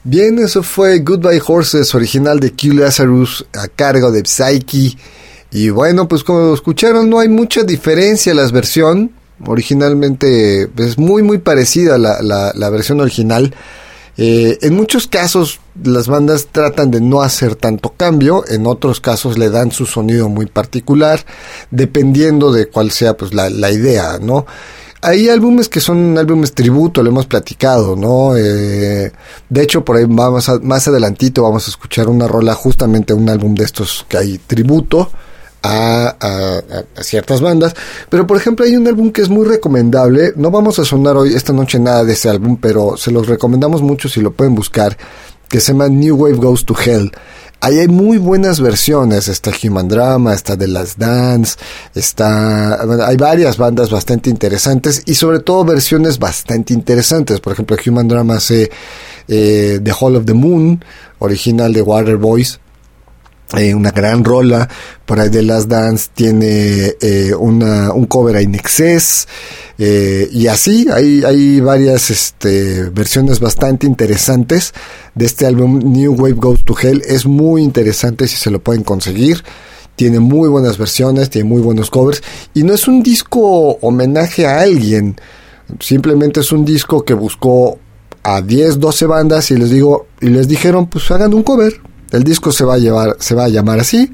Bien, 0.07 0.39
eso 0.39 0.63
fue 0.63 0.99
Goodbye 0.99 1.41
Horses, 1.47 1.95
original 1.95 2.39
de 2.39 2.51
Q 2.51 2.75
Lazarus, 2.75 3.47
a 3.55 3.69
cargo 3.69 4.11
de 4.11 4.23
Psyche. 4.25 4.99
Y 5.51 5.71
bueno, 5.71 6.07
pues 6.09 6.23
como 6.23 6.41
lo 6.41 6.55
escucharon, 6.55 7.09
no 7.09 7.21
hay 7.21 7.29
mucha 7.29 7.63
diferencia 7.63 8.35
la 8.35 8.47
versión. 8.49 9.13
Originalmente 9.47 10.69
es 10.77 10.99
muy, 10.99 11.23
muy 11.23 11.39
parecida 11.39 11.97
la, 11.97 12.21
la, 12.21 12.71
versión 12.71 13.01
original. 13.01 13.55
Eh, 14.17 14.59
en 14.61 14.75
muchos 14.75 15.07
casos 15.07 15.61
las 15.83 16.07
bandas 16.07 16.49
tratan 16.53 16.91
de 16.91 17.01
no 17.01 17.23
hacer 17.23 17.57
tanto 17.57 17.95
cambio, 17.97 18.45
en 18.47 18.67
otros 18.67 19.01
casos 19.01 19.39
le 19.39 19.49
dan 19.49 19.73
su 19.73 19.87
sonido 19.87 20.29
muy 20.29 20.47
particular, 20.47 21.25
dependiendo 21.71 22.53
de 22.53 22.67
cuál 22.67 22.91
sea 22.91 23.17
pues 23.17 23.33
la, 23.33 23.49
la 23.49 23.73
idea, 23.73 24.19
¿no? 24.21 24.47
Hay 25.07 25.29
álbumes 25.29 25.69
que 25.69 25.81
son 25.81 26.17
álbumes 26.17 26.55
tributo, 26.55 27.03
lo 27.03 27.11
hemos 27.11 27.27
platicado, 27.27 27.95
¿no? 27.95 28.35
Eh, 28.39 29.13
de 29.51 29.63
hecho, 29.63 29.85
por 29.85 29.99
ahí 29.99 30.07
vamos 30.09 30.51
más 30.63 30.89
adelantito 30.89 31.43
vamos 31.43 31.67
a 31.67 31.71
escuchar 31.71 32.09
una 32.09 32.27
rola, 32.27 32.55
justamente 32.55 33.13
un 33.13 33.29
álbum 33.29 33.55
de 33.55 33.65
estos 33.65 34.07
que 34.09 34.17
hay 34.17 34.39
tributo 34.39 35.11
a, 35.63 36.17
a, 36.19 37.03
ciertas 37.03 37.43
bandas. 37.43 37.75
Pero, 38.09 38.27
por 38.27 38.39
ejemplo, 38.39 38.65
hay 38.65 38.77
un 38.77 38.87
álbum 38.87 39.13
que 39.13 39.21
es 39.21 39.29
muy 39.29 39.45
recomendable. 39.45 40.33
No 40.37 40.51
vamos 40.51 40.79
a 40.79 40.87
sonar 40.87 41.19
hoy, 41.19 41.35
esta 41.35 41.53
noche, 41.53 41.79
nada 41.79 42.03
de 42.03 42.15
ese 42.15 42.31
álbum, 42.31 42.57
pero 42.57 42.97
se 42.97 43.11
los 43.11 43.27
recomendamos 43.27 43.83
mucho 43.83 44.09
si 44.09 44.23
lo 44.23 44.33
pueden 44.33 44.55
buscar, 44.55 44.97
que 45.51 45.61
se 45.61 45.73
llama 45.73 45.89
New 45.89 46.17
Wave 46.17 46.37
Goes 46.37 46.65
to 46.65 46.75
Hell. 46.83 47.13
Ahí 47.65 47.79
hay 47.79 47.89
muy 47.89 48.19
buenas 48.19 48.61
versiones, 48.61 49.27
está 49.27 49.51
Human 49.63 49.89
Drama, 49.89 50.35
está 50.35 50.55
The 50.55 50.69
Last 50.69 50.99
Dance, 50.99 51.57
está, 51.95 52.79
hay 53.07 53.17
varias 53.17 53.57
bandas 53.57 53.89
bastante 53.89 54.29
interesantes 54.29 55.03
y 55.07 55.15
sobre 55.15 55.39
todo 55.39 55.65
versiones 55.65 56.19
bastante 56.19 56.75
interesantes. 56.75 57.41
Por 57.41 57.55
ejemplo, 57.55 57.79
Human 57.87 58.07
Drama 58.07 58.35
hace 58.35 58.71
eh, 59.29 59.81
The 59.83 59.93
Hall 59.99 60.15
of 60.17 60.27
the 60.27 60.35
Moon, 60.35 60.85
original 61.21 61.73
de 61.73 61.81
Water 61.81 62.19
Boys, 62.19 62.61
eh, 63.57 63.75
una 63.75 63.91
gran 63.91 64.25
rola. 64.25 64.69
Por 65.05 65.21
ahí 65.21 65.29
de 65.29 65.43
Last 65.43 65.69
Dance 65.69 66.09
tiene 66.15 66.95
eh, 67.01 67.35
una, 67.39 67.93
un 67.93 68.07
cover 68.07 68.37
a 68.37 68.43
Inexcess. 68.43 69.29
Eh, 69.79 70.29
y 70.33 70.47
así, 70.47 70.87
hay, 70.93 71.25
hay 71.25 71.61
varias 71.61 72.11
este, 72.11 72.85
versiones 72.91 73.41
bastante 73.41 73.87
interesantes 73.87 74.73
de 75.15 75.27
este 75.27 75.47
álbum 75.47 75.79
New 75.79 76.15
Wave 76.15 76.35
Goes 76.35 76.65
to 76.65 76.75
Hell. 76.81 77.03
Es 77.07 77.27
muy 77.27 77.63
interesante 77.63 78.27
si 78.27 78.37
se 78.37 78.51
lo 78.51 78.61
pueden 78.61 78.83
conseguir. 78.83 79.45
Tiene 79.97 80.19
muy 80.19 80.49
buenas 80.49 80.77
versiones, 80.77 81.31
tiene 81.31 81.49
muy 81.49 81.61
buenos 81.61 81.91
covers. 81.91 82.23
Y 82.55 82.65
no 82.65 82.75
es 82.75 82.89
un 82.89 83.03
disco 83.03 83.79
homenaje 83.81 84.47
a 84.47 84.61
alguien. 84.61 85.17
Simplemente 85.79 86.41
es 86.41 86.51
un 86.51 86.65
disco 86.65 87.05
que 87.05 87.15
buscó 87.15 87.79
a 88.25 88.41
10, 88.41 88.81
12 88.81 89.07
bandas 89.07 89.51
y 89.51 89.57
les 89.57 89.71
digo, 89.71 90.07
y 90.21 90.29
les 90.29 90.49
dijeron, 90.49 90.87
pues 90.87 91.09
hagan 91.11 91.35
un 91.35 91.43
cover 91.43 91.81
el 92.11 92.25
disco 92.25 92.53
se 92.53 92.65
va 92.65 92.75
a 92.75 92.79
llevar, 92.79 93.17
se 93.19 93.35
va 93.35 93.45
a 93.45 93.49
llamar 93.49 93.81
así. 93.81 94.13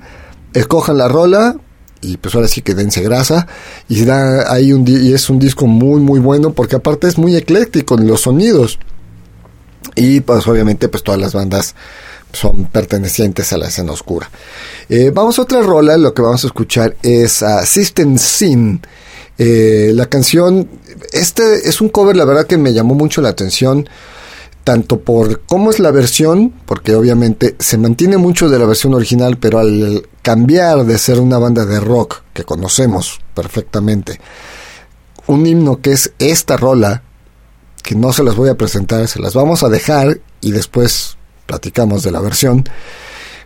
Escojan 0.53 0.99
la 0.99 1.09
rola 1.09 1.57
y 2.01 2.17
pues 2.17 2.35
ahora 2.35 2.49
sí 2.49 2.63
que 2.63 2.75
dense 2.75 3.03
grasa 3.03 3.47
y 3.89 4.05
da 4.05 4.53
ahí 4.53 4.73
un 4.73 4.87
y 4.89 5.13
es 5.13 5.29
un 5.29 5.39
disco 5.39 5.67
muy 5.67 6.01
muy 6.01 6.19
bueno 6.19 6.53
porque 6.53 6.77
aparte 6.77 7.07
es 7.07 7.19
muy 7.19 7.37
ecléctico 7.37 7.99
en 7.99 8.07
los 8.07 8.23
sonidos 8.23 8.79
y 9.95 10.21
pues 10.21 10.47
obviamente 10.49 10.89
pues 10.89 11.03
todas 11.03 11.21
las 11.21 11.35
bandas 11.35 11.75
son 12.33 12.67
pertenecientes 12.67 13.53
a 13.53 13.59
la 13.59 13.69
escena 13.69 13.93
oscura. 13.93 14.31
Eh, 14.89 15.11
vamos 15.13 15.39
a 15.39 15.43
otra 15.43 15.63
rola, 15.63 15.97
lo 15.97 16.15
que 16.15 16.23
vamos 16.23 16.45
a 16.45 16.47
escuchar 16.47 16.97
es 17.03 17.43
a 17.43 17.65
System 17.67 18.19
Sin. 18.19 18.81
Eh, 19.37 19.93
la 19.95 20.07
canción, 20.07 20.69
este 21.13 21.69
es 21.69 21.81
un 21.81 21.89
cover, 21.89 22.15
la 22.15 22.25
verdad 22.25 22.47
que 22.47 22.59
me 22.59 22.73
llamó 22.73 22.95
mucho 22.95 23.23
la 23.23 23.31
atención 23.31 23.89
tanto 24.65 25.01
por 25.01 25.41
cómo 25.43 25.71
es 25.71 25.79
la 25.79 25.91
versión, 25.91 26.53
porque 26.67 26.95
obviamente 26.95 27.57
se 27.59 27.79
mantiene 27.79 28.19
mucho 28.19 28.49
de 28.49 28.59
la 28.59 28.67
versión 28.67 28.95
original, 28.95 29.39
pero 29.39 29.59
al 29.59 30.09
cambiar 30.23 30.85
de 30.85 30.99
ser 30.99 31.21
una 31.21 31.39
banda 31.39 31.65
de 31.65 31.81
rock 31.81 32.23
que 32.33 32.45
conocemos 32.45 33.21
perfectamente, 33.35 34.21
un 35.27 35.47
himno 35.47 35.81
que 35.81 35.93
es 35.93 36.13
esta 36.19 36.57
rola, 36.57 37.03
que 37.83 37.95
no 37.95 38.13
se 38.13 38.23
las 38.23 38.37
voy 38.37 38.51
a 38.51 38.57
presentar, 38.57 39.07
se 39.09 39.21
las 39.21 39.35
vamos 39.35 39.63
a 39.63 39.69
dejar 39.69 40.21
y 40.41 40.53
después 40.53 41.17
platicamos 41.47 42.03
de 42.03 42.11
la 42.11 42.21
versión. 42.21 42.65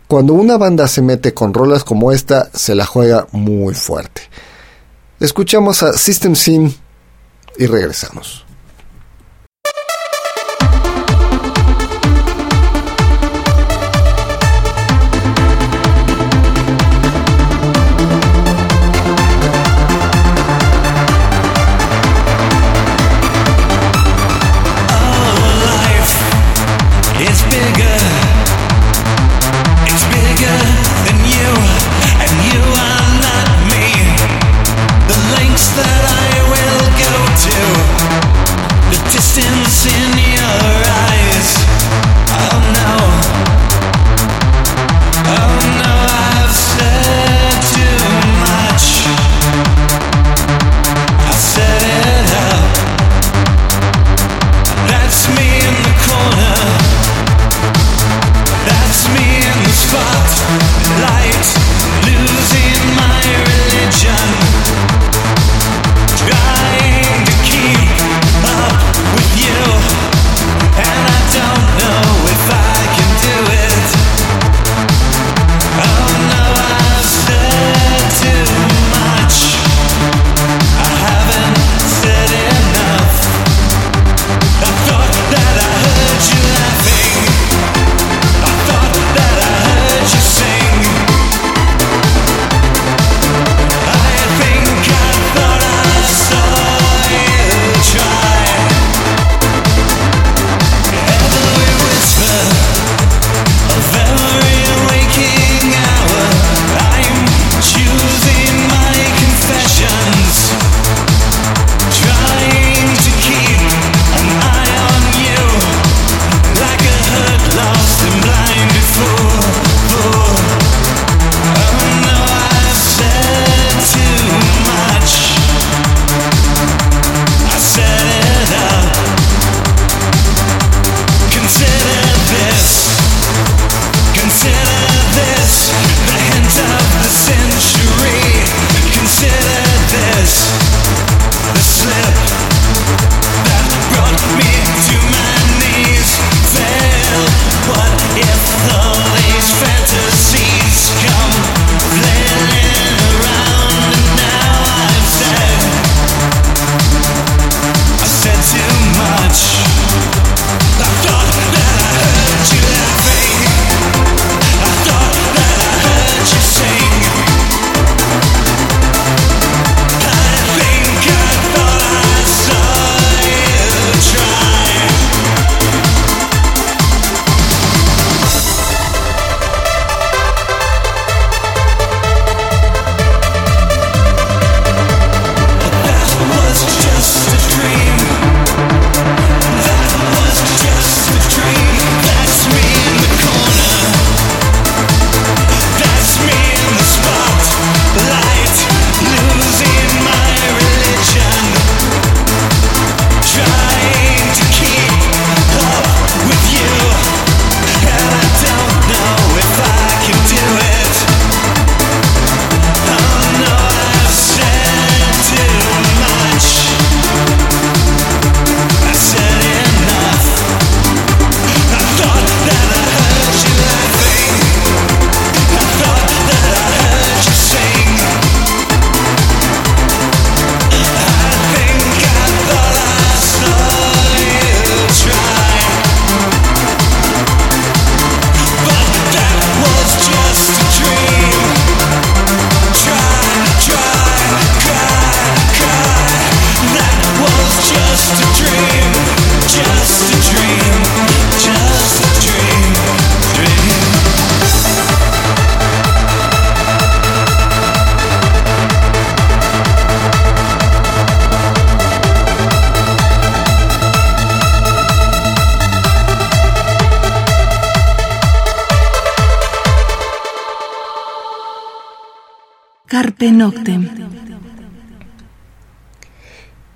Cuando 0.09 0.35
una 0.35 0.59
banda 0.59 0.87
se 0.89 1.03
mete 1.03 1.33
con 1.33 1.55
rolas 1.55 1.85
como 1.85 2.13
esta, 2.13 2.51
se 2.53 2.75
la 2.75 2.85
juega 2.85 3.27
muy 3.33 3.75
fuerte. 3.75 4.23
Escuchamos 5.21 5.83
a 5.83 5.95
System 5.95 6.35
Sin 6.35 6.75
y 7.57 7.67
regresamos. 7.67 8.45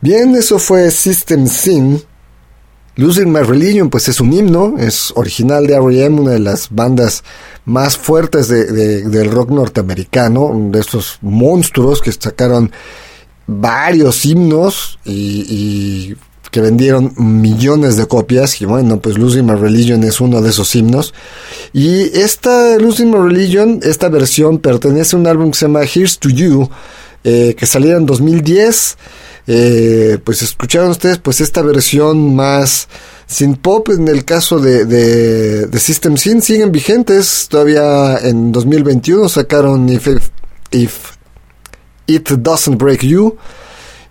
Bien, 0.01 0.35
eso 0.37 0.59
fue 0.59 0.91
System 0.91 1.47
Sin. 1.47 2.03
Losing 2.99 3.31
My 3.31 3.43
Religion, 3.43 3.91
pues 3.91 4.09
es 4.09 4.21
un 4.21 4.33
himno, 4.33 4.75
es 4.77 5.13
original 5.15 5.69
de 5.69 5.75
R.E.M., 5.75 6.21
una 6.21 6.33
de 6.33 6.41
las 6.41 6.69
bandas 6.71 7.23
más 7.65 7.97
fuertes 7.97 8.49
del 8.49 9.31
rock 9.31 9.51
norteamericano, 9.51 10.51
de 10.73 10.81
estos 10.81 11.19
monstruos 11.21 12.03
que 12.03 12.11
sacaron 12.11 12.73
varios 13.47 14.27
himnos 14.27 14.99
y, 15.05 16.17
que 16.51 16.61
vendieron 16.61 17.13
millones 17.17 17.97
de 17.97 18.07
copias 18.07 18.61
y 18.61 18.65
bueno 18.65 19.01
pues 19.01 19.19
Losing 19.19 19.47
My 19.47 19.55
Religion 19.55 20.03
es 20.05 20.21
uno 20.21 20.41
de 20.41 20.51
esos 20.51 20.75
himnos. 20.75 21.15
Y 21.73 22.19
esta 22.19 22.77
Losing 22.79 23.11
My 23.11 23.19
Religion 23.19 23.81
esta 23.83 24.09
versión 24.09 24.59
pertenece 24.59 25.17
a 25.17 25.19
un 25.19 25.27
álbum 25.27 25.51
que 25.51 25.59
se 25.59 25.67
llama 25.67 25.83
Here's 25.83 26.19
to 26.19 26.29
You 26.29 26.69
eh, 27.25 27.55
que 27.59 27.67
salió 27.67 27.97
en 27.97 28.07
2010 28.07 28.97
eh, 29.47 30.19
pues 30.23 30.43
escucharon 30.43 30.91
ustedes 30.91 31.19
pues 31.19 31.41
esta 31.41 31.63
versión 31.63 32.37
más 32.37 32.89
sin 33.27 33.57
pop 33.57 33.89
en 33.89 34.07
el 34.09 34.25
caso 34.25 34.59
de, 34.61 34.85
de, 34.85 35.79
System 35.79 36.17
Sin 36.17 36.43
siguen 36.43 36.71
vigentes 36.71 37.49
todavía 37.49 38.19
en 38.19 38.53
2021 38.53 39.29
sacaron 39.29 39.89
If, 39.89 40.09
If 40.71 41.19
It 42.09 42.31
Doesn't 42.31 42.79
Break 42.79 43.03
You. 43.03 43.37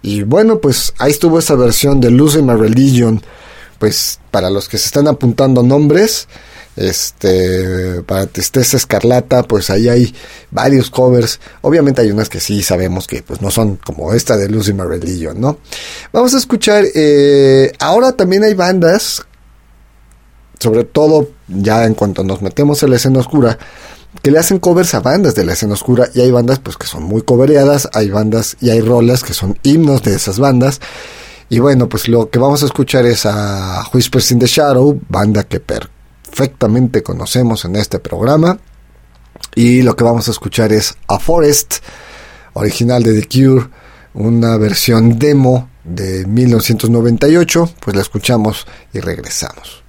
Y 0.02 0.24
bueno, 0.24 0.60
pues 0.60 0.94
ahí 0.98 1.12
estuvo 1.12 1.40
esa 1.40 1.56
versión 1.56 2.00
de 2.00 2.12
Losing 2.12 2.46
My 2.46 2.56
Religion. 2.56 3.22
Pues 3.80 4.20
para 4.32 4.50
los 4.50 4.68
que 4.68 4.78
se 4.78 4.86
están 4.86 5.08
apuntando 5.08 5.62
nombres, 5.62 6.28
este, 6.78 8.04
para 8.04 8.28
Tristeza 8.28 8.78
Escarlata, 8.78 9.44
pues 9.44 9.70
ahí 9.70 9.90
hay 9.90 10.16
varios 10.52 10.90
covers. 10.90 11.40
Obviamente 11.62 12.02
hay 12.02 12.12
unas 12.12 12.30
que 12.30 12.40
sí 12.40 12.62
sabemos 12.64 13.08
que 13.08 13.24
pues 13.24 13.42
no 13.42 13.52
son 13.52 13.78
como 13.78 14.14
esta 14.14 14.38
de 14.38 14.48
Losing 14.48 14.78
My 14.78 14.84
Religion, 14.84 15.42
¿no? 15.42 15.58
Vamos 16.14 16.34
a 16.36 16.38
escuchar, 16.38 16.86
eh, 16.94 17.72
ahora 17.80 18.14
también 18.14 18.44
hay 18.44 18.54
bandas, 18.54 19.24
sobre 20.60 20.84
todo 20.84 21.32
ya 21.48 21.86
en 21.86 21.96
cuanto 21.96 22.24
nos 22.24 22.42
metemos 22.42 22.82
en 22.84 22.92
la 22.92 22.96
escena 22.96 23.20
oscura, 23.20 23.58
que 24.22 24.32
le 24.32 24.40
hacen 24.40 24.60
covers 24.60 24.94
a 24.94 25.00
bandas 25.00 25.36
de 25.36 25.46
la 25.46 25.54
escena 25.54 25.74
oscura 25.74 26.10
y 26.14 26.22
hay 26.22 26.32
bandas 26.32 26.60
pues 26.60 26.78
que 26.78 26.88
son 26.88 27.04
muy 27.04 27.22
covereadas, 27.22 27.90
hay 27.94 28.10
bandas 28.10 28.58
y 28.60 28.70
hay 28.70 28.82
rolas 28.82 29.24
que 29.24 29.34
son 29.34 29.58
himnos 29.64 30.04
de 30.04 30.16
esas 30.16 30.40
bandas. 30.40 30.82
Y 31.50 31.60
bueno, 31.60 31.88
pues 31.88 32.08
lo 32.08 32.30
que 32.30 32.40
vamos 32.40 32.64
a 32.64 32.66
escuchar 32.66 33.06
es 33.06 33.26
a 33.26 33.88
Whispers 33.94 34.32
in 34.32 34.40
the 34.40 34.48
Shadow, 34.48 35.00
banda 35.08 35.44
que 35.44 35.60
perfectamente 35.60 37.04
conocemos 37.04 37.64
en 37.66 37.78
este 37.78 38.00
programa. 38.00 38.60
Y 39.56 39.82
lo 39.82 39.96
que 39.96 40.04
vamos 40.04 40.28
a 40.28 40.32
escuchar 40.32 40.74
es 40.74 40.96
A 41.08 41.20
Forest, 41.20 41.76
original 42.54 43.02
de 43.04 43.22
The 43.22 43.28
Cure, 43.28 43.68
una 44.14 44.58
versión 44.58 45.18
demo 45.18 45.70
de 45.84 46.26
1998. 46.26 47.70
Pues 47.80 47.96
la 47.96 48.02
escuchamos 48.02 48.68
y 48.94 49.00
regresamos. 49.00 49.87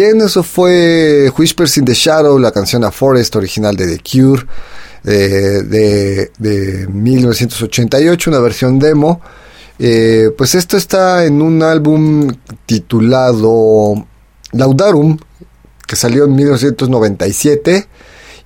Bien, 0.00 0.20
eso 0.20 0.44
fue 0.44 1.28
Whispers 1.36 1.76
in 1.78 1.84
the 1.84 1.92
Shadow, 1.92 2.38
la 2.38 2.52
canción 2.52 2.84
A 2.84 2.92
Forest 2.92 3.34
original 3.34 3.74
de 3.74 3.96
The 3.96 4.00
Cure 4.00 4.46
eh, 5.02 5.60
de, 5.64 6.30
de 6.38 6.86
1988, 6.86 8.30
una 8.30 8.38
versión 8.38 8.78
demo. 8.78 9.20
Eh, 9.76 10.30
pues 10.38 10.54
esto 10.54 10.76
está 10.76 11.24
en 11.24 11.42
un 11.42 11.64
álbum 11.64 12.32
titulado 12.64 14.06
Laudarum, 14.52 15.18
que 15.84 15.96
salió 15.96 16.26
en 16.26 16.36
1997. 16.36 17.88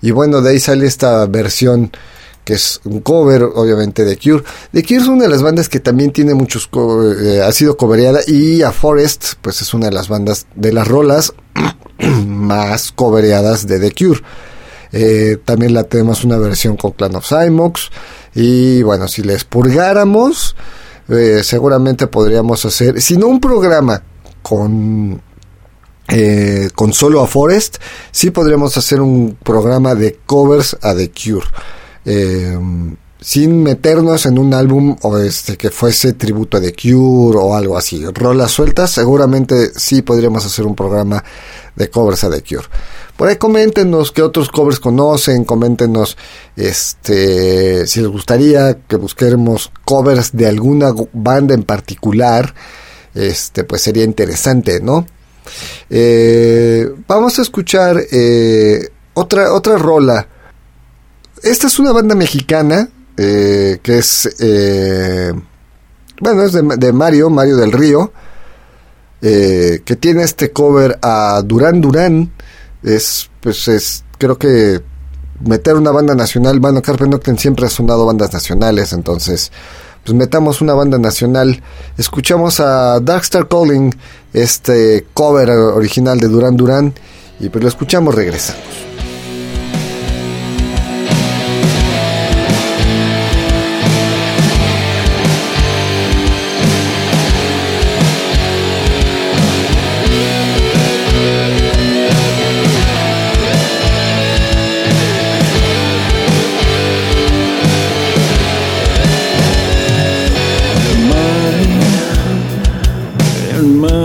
Y 0.01 0.11
bueno, 0.11 0.41
de 0.41 0.53
ahí 0.53 0.59
sale 0.59 0.87
esta 0.87 1.27
versión 1.27 1.93
que 2.45 2.55
es 2.55 2.80
un 2.84 3.01
cover, 3.01 3.43
obviamente, 3.43 4.05
de 4.05 4.16
Cure. 4.16 4.43
The 4.72 4.82
Cure 4.82 4.97
es 4.97 5.07
una 5.07 5.24
de 5.24 5.28
las 5.28 5.43
bandas 5.43 5.68
que 5.68 5.80
también 5.80 6.12
tiene 6.12 6.34
muchos, 6.34 6.68
eh, 7.20 7.43
ha 7.43 7.53
sido 7.53 7.76
covereada 7.76 8.20
y 8.26 8.62
A 8.62 8.72
Forest, 8.72 9.34
pues 9.40 9.62
es 9.62 9.74
una 9.74 9.86
de 9.86 9.93
las 9.93 10.09
bandas 10.09 10.47
de 10.55 10.72
las 10.72 10.88
rolas 10.88 11.32
más 12.26 12.93
covereadas 12.93 13.66
de 13.66 13.78
The 13.78 13.93
Cure. 13.93 14.20
Eh, 14.93 15.38
también 15.45 15.72
la 15.72 15.84
tenemos 15.84 16.24
una 16.24 16.36
versión 16.36 16.76
con 16.76 16.93
Clan 16.93 17.14
of 17.14 17.26
Cymox. 17.26 17.90
Y 18.34 18.82
bueno, 18.82 19.09
si 19.09 19.22
les 19.22 19.45
purgáramos, 19.45 20.57
eh, 21.09 21.40
seguramente 21.45 22.07
podríamos 22.09 22.64
hacer, 22.64 23.01
si 23.01 23.16
no 23.16 23.28
un 23.28 23.40
programa 23.40 24.03
con 24.43 25.22
con 26.74 26.93
solo 26.93 27.22
a 27.22 27.26
Forest, 27.26 27.78
sí 28.11 28.30
podríamos 28.30 28.76
hacer 28.76 29.01
un 29.01 29.38
programa 29.43 29.95
de 29.95 30.18
covers 30.26 30.76
a 30.82 30.95
The 30.95 31.11
Cure. 31.11 31.47
Eh, 32.05 32.59
sin 33.23 33.63
meternos 33.63 34.27
en 34.27 34.39
un 34.39 34.53
álbum 34.53 34.97
o 35.03 35.17
este 35.19 35.57
que 35.57 35.71
fuese 35.71 36.13
tributo 36.15 36.59
de 36.59 36.75
Cure 36.75 37.39
o 37.39 37.55
algo 37.55 37.79
así. 37.79 38.05
Rolas 38.05 38.51
sueltas, 38.51 38.91
seguramente 38.91 39.71
sí 39.77 40.03
podríamos 40.03 40.45
hacer 40.45 40.67
un 40.67 40.75
programa 40.75 41.23
de 41.77 41.89
covers 41.89 42.25
a 42.25 42.31
The 42.31 42.43
Cure. 42.43 42.67
Por 43.17 43.29
ahí 43.29 43.37
coméntenos 43.37 44.11
qué 44.11 44.23
otros 44.23 44.49
covers 44.49 44.81
conocen, 44.81 45.45
coméntenos 45.45 46.17
este 46.57 47.87
si 47.87 48.01
les 48.01 48.09
gustaría 48.09 48.79
que 48.89 48.97
busquemos 48.97 49.71
covers 49.85 50.33
de 50.33 50.49
alguna 50.49 50.93
banda 51.13 51.55
en 51.55 51.63
particular, 51.63 52.53
este 53.15 53.63
pues 53.63 53.83
sería 53.83 54.03
interesante, 54.03 54.81
¿no? 54.81 55.07
Eh, 55.89 56.89
vamos 57.07 57.39
a 57.39 57.43
escuchar 57.43 58.03
eh, 58.11 58.89
otra 59.15 59.53
otra 59.53 59.77
rola 59.77 60.27
esta 61.43 61.66
es 61.66 61.78
una 61.78 61.93
banda 61.93 62.14
mexicana 62.14 62.88
eh, 63.16 63.78
que 63.82 63.99
es, 63.99 64.28
eh, 64.40 65.32
bueno, 66.20 66.43
es 66.45 66.53
de, 66.53 66.93
Mario, 66.93 67.30
Mario 67.30 67.57
del 67.57 67.72
Río, 67.72 68.12
eh, 69.20 69.82
que 69.84 69.97
tiene 69.97 70.22
este 70.22 70.51
cover 70.51 70.99
a 71.03 71.43
Durán 71.45 71.80
Durán. 71.80 72.32
Es, 72.82 73.30
pues 73.40 73.68
es, 73.68 74.05
creo 74.18 74.38
que 74.38 74.80
meter 75.45 75.74
una 75.74 75.90
banda 75.90 76.14
nacional, 76.14 76.59
bueno, 76.61 76.80
Carpe 76.82 77.07
siempre 77.36 77.66
ha 77.66 77.70
sonado 77.70 78.07
bandas 78.07 78.32
nacionales, 78.32 78.93
entonces, 78.93 79.53
pues 80.05 80.16
metamos 80.16 80.61
una 80.61 80.74
banda 80.74 80.99
nacional. 80.99 81.62
Escuchamos 81.99 82.61
a 82.61 82.99
Darkstar 83.01 83.49
Calling, 83.49 83.95
este 84.32 85.07
cover 85.12 85.51
original 85.51 86.18
de 86.18 86.28
Durán 86.28 86.57
Durán, 86.57 86.95
y 87.40 87.49
pues 87.49 87.62
lo 87.62 87.68
escuchamos, 87.68 88.14
regresamos. 88.14 88.91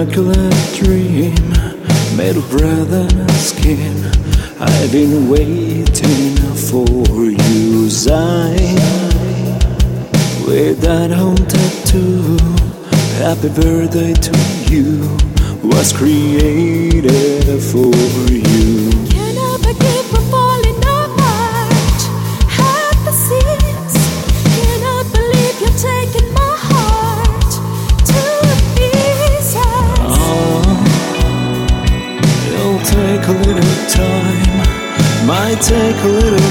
Immaculate 0.07 0.73
dream 0.73 1.35
made 2.15 2.37
of 2.37 2.49
breath 2.49 3.31
skin. 3.31 3.93
I've 4.59 4.91
been 4.91 5.29
waiting 5.29 6.35
for 6.55 6.85
you, 7.25 7.89
Zion, 7.89 8.75
with 10.47 10.79
that 10.81 11.11
home 11.11 11.35
tattoo. 11.35 12.37
Happy 13.19 13.49
birthday 13.49 14.13
to 14.13 14.73
you, 14.73 15.17
was 15.63 15.91
created 15.91 17.61
for 17.61 17.93
you. 18.31 18.96
Take 35.61 35.95
a 36.03 36.07
little 36.07 36.46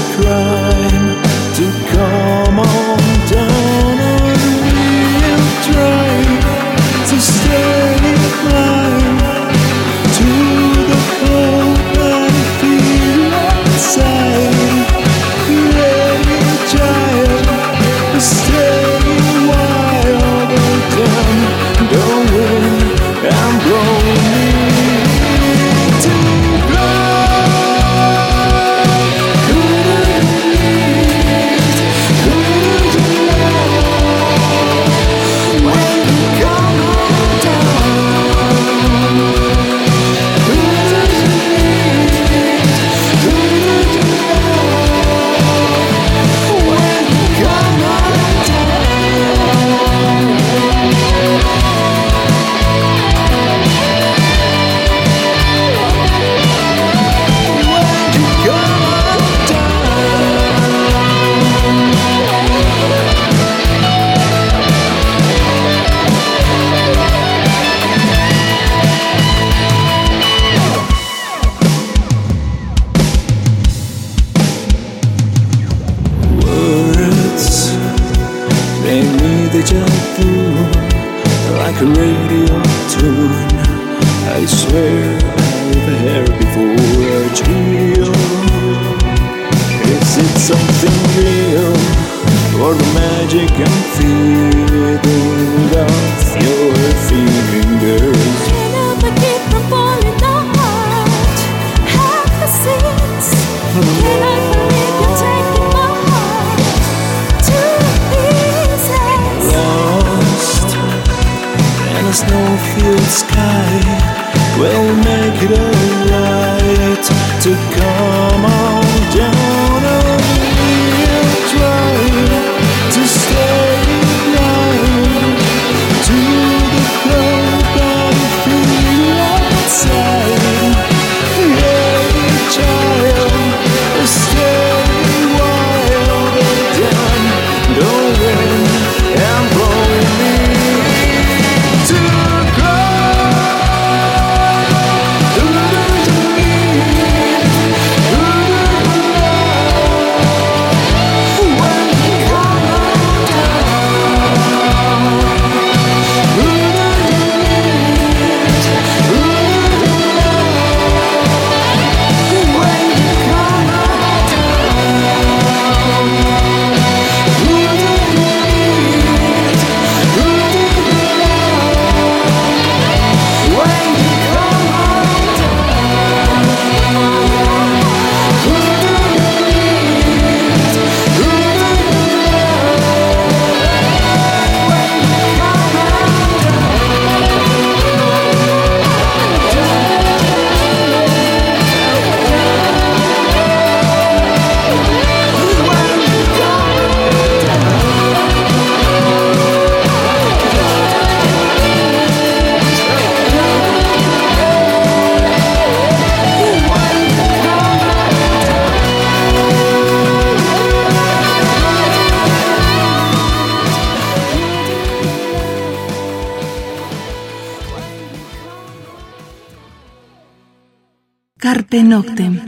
Carpe 221.69 221.83
Noctem. 221.83 222.39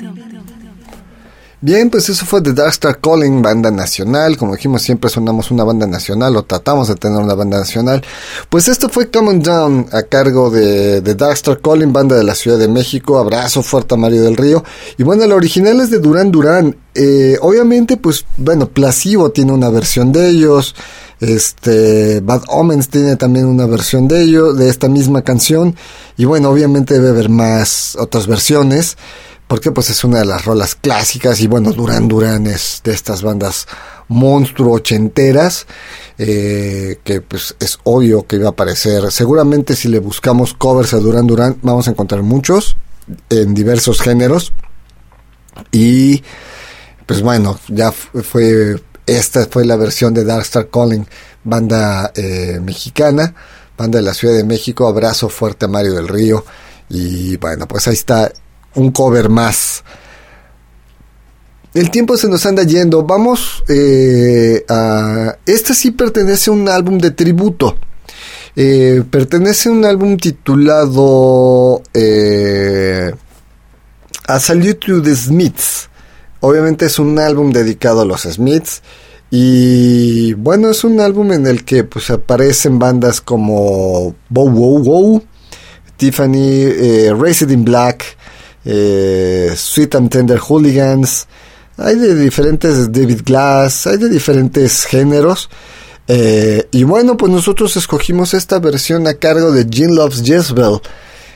Bien, 1.62 1.90
pues 1.90 2.08
eso 2.08 2.26
fue 2.26 2.42
The 2.42 2.54
Dark 2.54 2.70
Star 2.70 3.00
Calling, 3.02 3.42
banda 3.42 3.70
nacional. 3.70 4.38
Como 4.38 4.56
dijimos, 4.56 4.82
siempre 4.82 5.10
sonamos 5.10 5.52
una 5.52 5.66
banda 5.66 5.86
nacional 5.86 6.38
o 6.38 6.44
tratamos 6.44 6.88
de 6.88 6.96
tener 6.96 7.22
una 7.22 7.34
banda 7.34 7.60
nacional. 7.60 8.02
Pues 8.48 8.70
esto 8.70 8.88
fue 8.88 9.12
Come 9.12 9.40
Down 9.40 9.88
a 9.92 10.04
cargo 10.04 10.50
de 10.50 11.02
The 11.02 11.16
Dark 11.16 11.34
Star 11.34 11.60
Calling, 11.60 11.92
banda 11.92 12.16
de 12.16 12.24
la 12.24 12.34
Ciudad 12.34 12.58
de 12.58 12.70
México. 12.70 13.20
Abrazo 13.20 13.62
fuerte 13.62 13.96
a 13.96 13.98
Mario 13.98 14.24
del 14.24 14.38
Río. 14.38 14.64
Y 14.98 15.04
bueno, 15.04 15.26
el 15.26 15.34
original 15.34 15.82
es 15.82 15.90
de 15.90 16.00
Durán 16.00 16.32
Durán. 16.32 16.78
Eh, 16.96 17.38
obviamente, 17.42 17.98
pues 17.98 18.26
bueno, 18.38 18.70
Placebo 18.70 19.32
tiene 19.32 19.52
una 19.52 19.70
versión 19.70 20.14
de 20.14 20.30
ellos. 20.30 20.76
Este, 21.20 22.22
Bad 22.22 22.44
Omens 22.48 22.90
tiene 22.90 23.16
también 23.16 23.46
una 23.46 23.66
versión 23.66 24.08
de 24.08 24.22
ellos, 24.24 24.58
de 24.58 24.70
esta 24.70 24.88
misma 24.88 25.22
canción. 25.22 25.76
Y 26.18 26.26
bueno, 26.26 26.50
obviamente 26.50 26.94
debe 26.96 27.10
haber 27.10 27.30
más 27.30 27.96
otras 28.00 28.28
versiones 28.28 28.98
porque 29.50 29.72
pues 29.72 29.90
es 29.90 30.04
una 30.04 30.20
de 30.20 30.26
las 30.26 30.46
rolas 30.46 30.76
clásicas 30.76 31.42
y 31.42 31.48
bueno, 31.48 31.72
Duran 31.74 32.08
Duran 32.08 32.46
es 32.46 32.82
de 32.84 32.92
estas 32.94 33.24
bandas 33.24 33.68
monstruo 34.08 34.74
ochenteras, 34.76 35.66
eh, 36.20 37.00
que 37.04 37.22
pues 37.22 37.56
es 37.60 37.80
obvio 37.84 38.28
que 38.28 38.36
iba 38.36 38.46
a 38.46 38.52
aparecer. 38.52 39.12
Seguramente 39.12 39.76
si 39.76 39.88
le 39.88 39.98
buscamos 39.98 40.54
covers 40.54 40.94
a 40.94 41.00
Duran 41.00 41.26
Duran 41.26 41.58
vamos 41.64 41.88
a 41.88 41.92
encontrar 41.92 42.22
muchos 42.22 42.78
en 43.32 43.56
diversos 43.56 44.02
géneros 44.02 44.54
y 45.72 46.24
pues 47.08 47.24
bueno, 47.24 47.60
ya 47.70 47.92
fue 47.92 48.80
esta 49.06 49.46
fue 49.48 49.66
la 49.66 49.76
versión 49.76 50.14
de 50.14 50.24
Dark 50.24 50.44
Star 50.44 50.70
Calling, 50.70 51.06
banda 51.44 52.12
eh, 52.16 52.60
mexicana, 52.64 53.34
banda 53.78 54.00
de 54.00 54.06
la 54.06 54.14
Ciudad 54.14 54.36
de 54.36 54.44
México, 54.44 54.88
abrazo 54.88 55.30
fuerte 55.30 55.66
a 55.66 55.68
Mario 55.68 55.94
del 55.94 56.08
Río 56.08 56.46
y 56.90 57.38
bueno, 57.38 57.68
pues 57.68 57.88
ahí 57.88 57.94
está 57.94 58.32
un 58.76 58.92
cover 58.92 59.30
más. 59.30 59.84
El 61.74 61.92
tiempo 61.92 62.18
se 62.18 62.28
nos 62.28 62.46
anda 62.46 62.64
yendo. 62.64 63.04
Vamos 63.04 63.64
eh, 63.68 64.66
a... 64.68 65.38
Este 65.46 65.76
sí 65.76 65.92
pertenece 65.92 66.50
a 66.50 66.54
un 66.54 66.68
álbum 66.68 66.98
de 66.98 67.12
tributo. 67.12 67.78
Eh, 68.56 69.04
pertenece 69.10 69.70
a 69.70 69.72
un 69.72 69.86
álbum 69.86 70.18
titulado 70.18 71.84
A 74.28 74.40
Salute 74.40 74.88
to 74.88 75.02
the 75.02 75.16
Smiths. 75.16 75.90
Obviamente 76.42 76.86
es 76.86 77.00
un 77.00 77.20
álbum 77.20 77.52
dedicado 77.52 78.02
a 78.02 78.06
los 78.06 78.22
Smiths. 78.22 78.82
Y 79.32 80.34
bueno, 80.34 80.70
es 80.70 80.84
un 80.84 81.00
álbum 81.00 81.32
en 81.34 81.46
el 81.46 81.64
que 81.64 81.84
pues 81.84 82.10
aparecen 82.10 82.80
bandas 82.80 83.22
como 83.22 84.16
Bow 84.30 84.50
Wow 84.50 84.84
Wow, 84.84 85.24
Tiffany, 85.98 86.64
eh, 86.66 87.14
in 87.50 87.64
Black, 87.64 88.18
eh, 88.66 89.54
Sweet 89.56 89.96
and 89.96 90.10
Tender 90.10 90.40
Hooligans, 90.40 91.28
hay 91.78 91.96
de 91.96 92.16
diferentes 92.16 92.92
David 92.92 93.22
Glass, 93.24 93.88
hay 93.88 93.98
de 93.98 94.10
diferentes 94.10 94.86
géneros. 94.86 95.50
Eh, 96.08 96.68
y 96.72 96.84
bueno, 96.84 97.16
pues 97.16 97.32
nosotros 97.32 97.78
escogimos 97.78 98.34
esta 98.34 98.60
versión 98.60 99.08
a 99.08 99.14
cargo 99.14 99.52
de 99.52 99.68
Gene 99.70 99.94
Loves 99.94 100.24
Jezebel. 100.24 100.80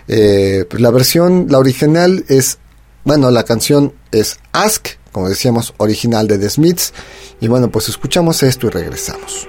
Eh, 0.08 0.66
pues 0.70 0.82
la 0.82 0.92
versión, 0.92 1.48
la 1.50 1.60
original 1.60 2.26
es, 2.28 2.58
bueno, 3.04 3.32
la 3.32 3.44
canción 3.44 3.94
es 4.12 4.40
Ask, 4.52 4.90
como 5.12 5.30
decíamos, 5.30 5.74
original 5.78 6.28
de 6.28 6.38
The 6.38 6.50
Smiths. 6.50 6.94
Y 7.42 7.48
bueno, 7.48 7.70
pues 7.70 7.90
escuchamos 7.90 8.44
esto 8.44 8.68
y 8.68 8.70
regresamos. 8.70 9.48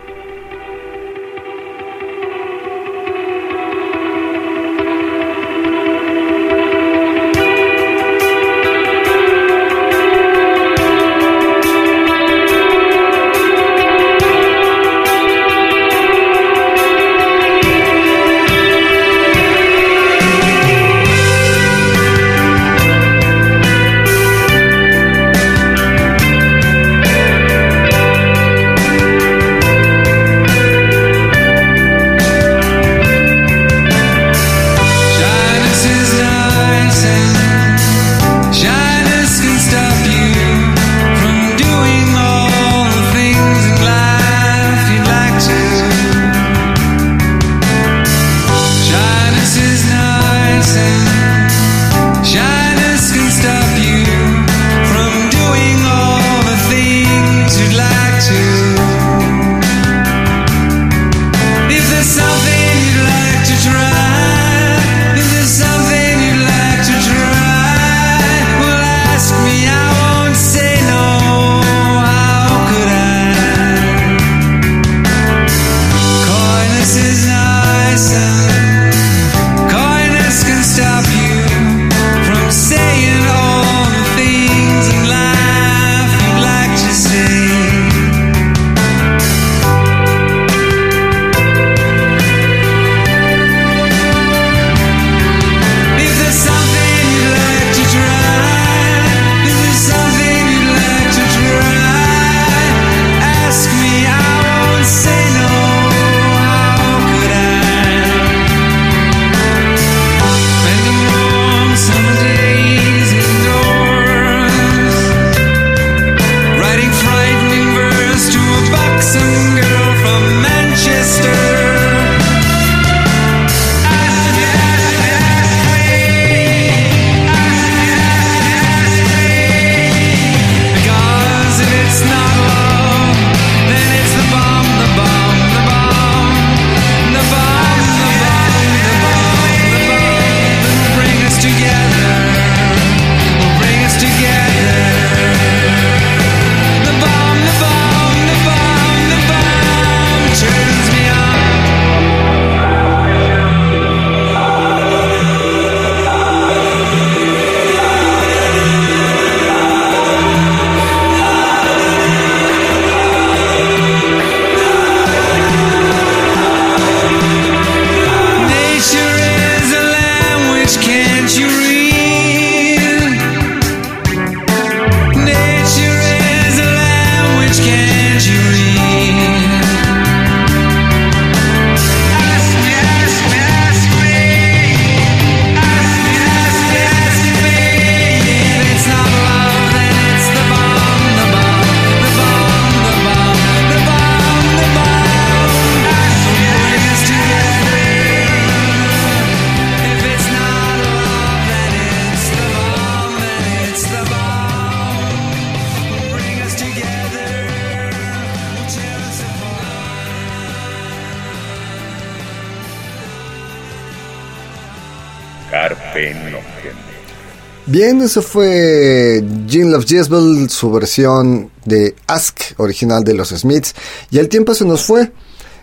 Bien, 217.85 218.09
fue 218.09 219.23
Jean 219.47 219.71
Love 219.71 219.85
Jezebel, 219.87 220.49
su 220.49 220.71
versión 220.71 221.51
de 221.67 221.95
Ask, 222.07 222.41
original 222.57 223.05
de 223.05 223.13
los 223.13 223.29
Smiths. 223.29 223.75
Y 224.11 224.17
el 224.17 224.31
tiempo 224.31 224.55
se 224.55 224.65
nos 224.65 224.87
fue. 224.87 225.13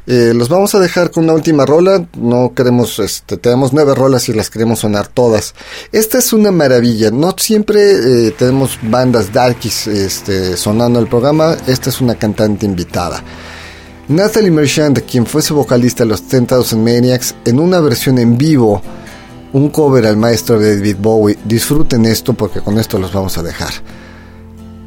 Eh, 0.06 0.32
los 0.36 0.48
vamos 0.48 0.76
a 0.76 0.80
dejar 0.80 1.10
con 1.10 1.24
una 1.24 1.34
última 1.34 1.66
rola. 1.66 2.08
No 2.16 2.54
queremos, 2.54 3.00
este, 3.00 3.38
tenemos 3.38 3.74
nueve 3.74 3.96
rolas 3.96 4.30
y 4.30 4.34
las 4.34 4.52
queremos 4.52 4.82
sonar 4.82 5.08
todas. 5.08 5.56
Esta 5.92 6.20
es 6.20 6.32
una 6.32 6.52
maravilla. 6.52 7.10
No 7.10 7.34
siempre 7.36 8.28
eh, 8.28 8.32
tenemos 8.38 8.78
bandas 8.84 9.34
darkies 9.34 9.88
este, 9.88 10.56
sonando 10.58 11.00
el 11.00 11.08
programa. 11.08 11.58
Esta 11.66 11.90
es 11.90 12.02
una 12.02 12.14
cantante 12.14 12.68
invitada. 12.68 13.24
Natalie 14.10 14.52
Merchant, 14.52 15.00
quien 15.10 15.26
fue 15.26 15.42
su 15.42 15.56
vocalista 15.56 16.04
de 16.04 16.12
los 16.12 16.30
10,000 16.30 16.78
Maniacs, 16.78 17.34
en 17.46 17.60
una 17.60 17.80
versión 17.80 18.20
en 18.20 18.38
vivo 18.38 18.80
un 19.54 19.70
cover 19.70 20.06
al 20.06 20.18
maestro 20.18 20.60
David 20.60 20.98
Bowie. 21.00 21.38
Disfruten 21.46 22.06
esto 22.06 22.34
porque 22.34 22.62
con 22.62 22.78
esto 22.78 23.00
los 23.00 23.14
vamos 23.14 23.38
a 23.38 23.44
dejar. 23.44 23.72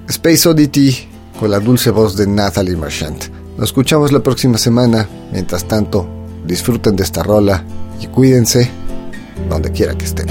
Space 0.08 0.48
Oddity 0.48 1.08
con 1.38 1.50
la 1.50 1.60
dulce 1.60 1.90
voz 1.90 2.16
de 2.16 2.26
Natalie 2.26 2.76
Merchant. 2.76 3.24
Nos 3.56 3.68
escuchamos 3.70 4.12
la 4.12 4.20
próxima 4.20 4.58
semana. 4.58 5.08
Mientras 5.32 5.64
tanto, 5.66 6.06
disfruten 6.46 6.96
de 6.96 7.04
esta 7.04 7.22
rola 7.22 7.64
y 8.00 8.06
cuídense 8.06 8.70
donde 9.48 9.70
quiera 9.72 9.94
que 9.96 10.04
estén. 10.04 10.26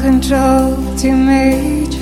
Control 0.00 0.76
to 0.96 1.12
Major 1.12 1.98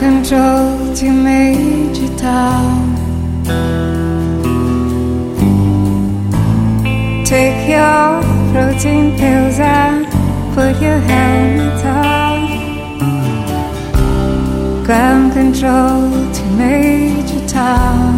control 0.00 0.94
to 0.94 1.10
Major 1.10 2.03
Tom. 2.24 2.96
Take 7.26 7.68
your 7.68 8.22
protein 8.50 9.14
pills 9.18 9.58
and 9.60 10.06
put 10.54 10.80
your 10.80 11.00
helmet 11.10 11.84
on. 11.84 12.38
Ground 14.86 15.34
control 15.34 16.32
to 16.36 16.42
Major 16.56 17.46
Tom. 17.46 18.14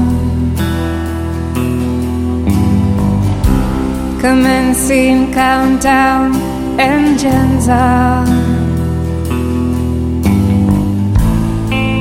Commencing 4.20 5.32
countdown, 5.32 6.32
engines 6.78 7.68
on. 7.68 8.26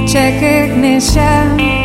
Check 0.08 0.36
ignition, 0.44 1.85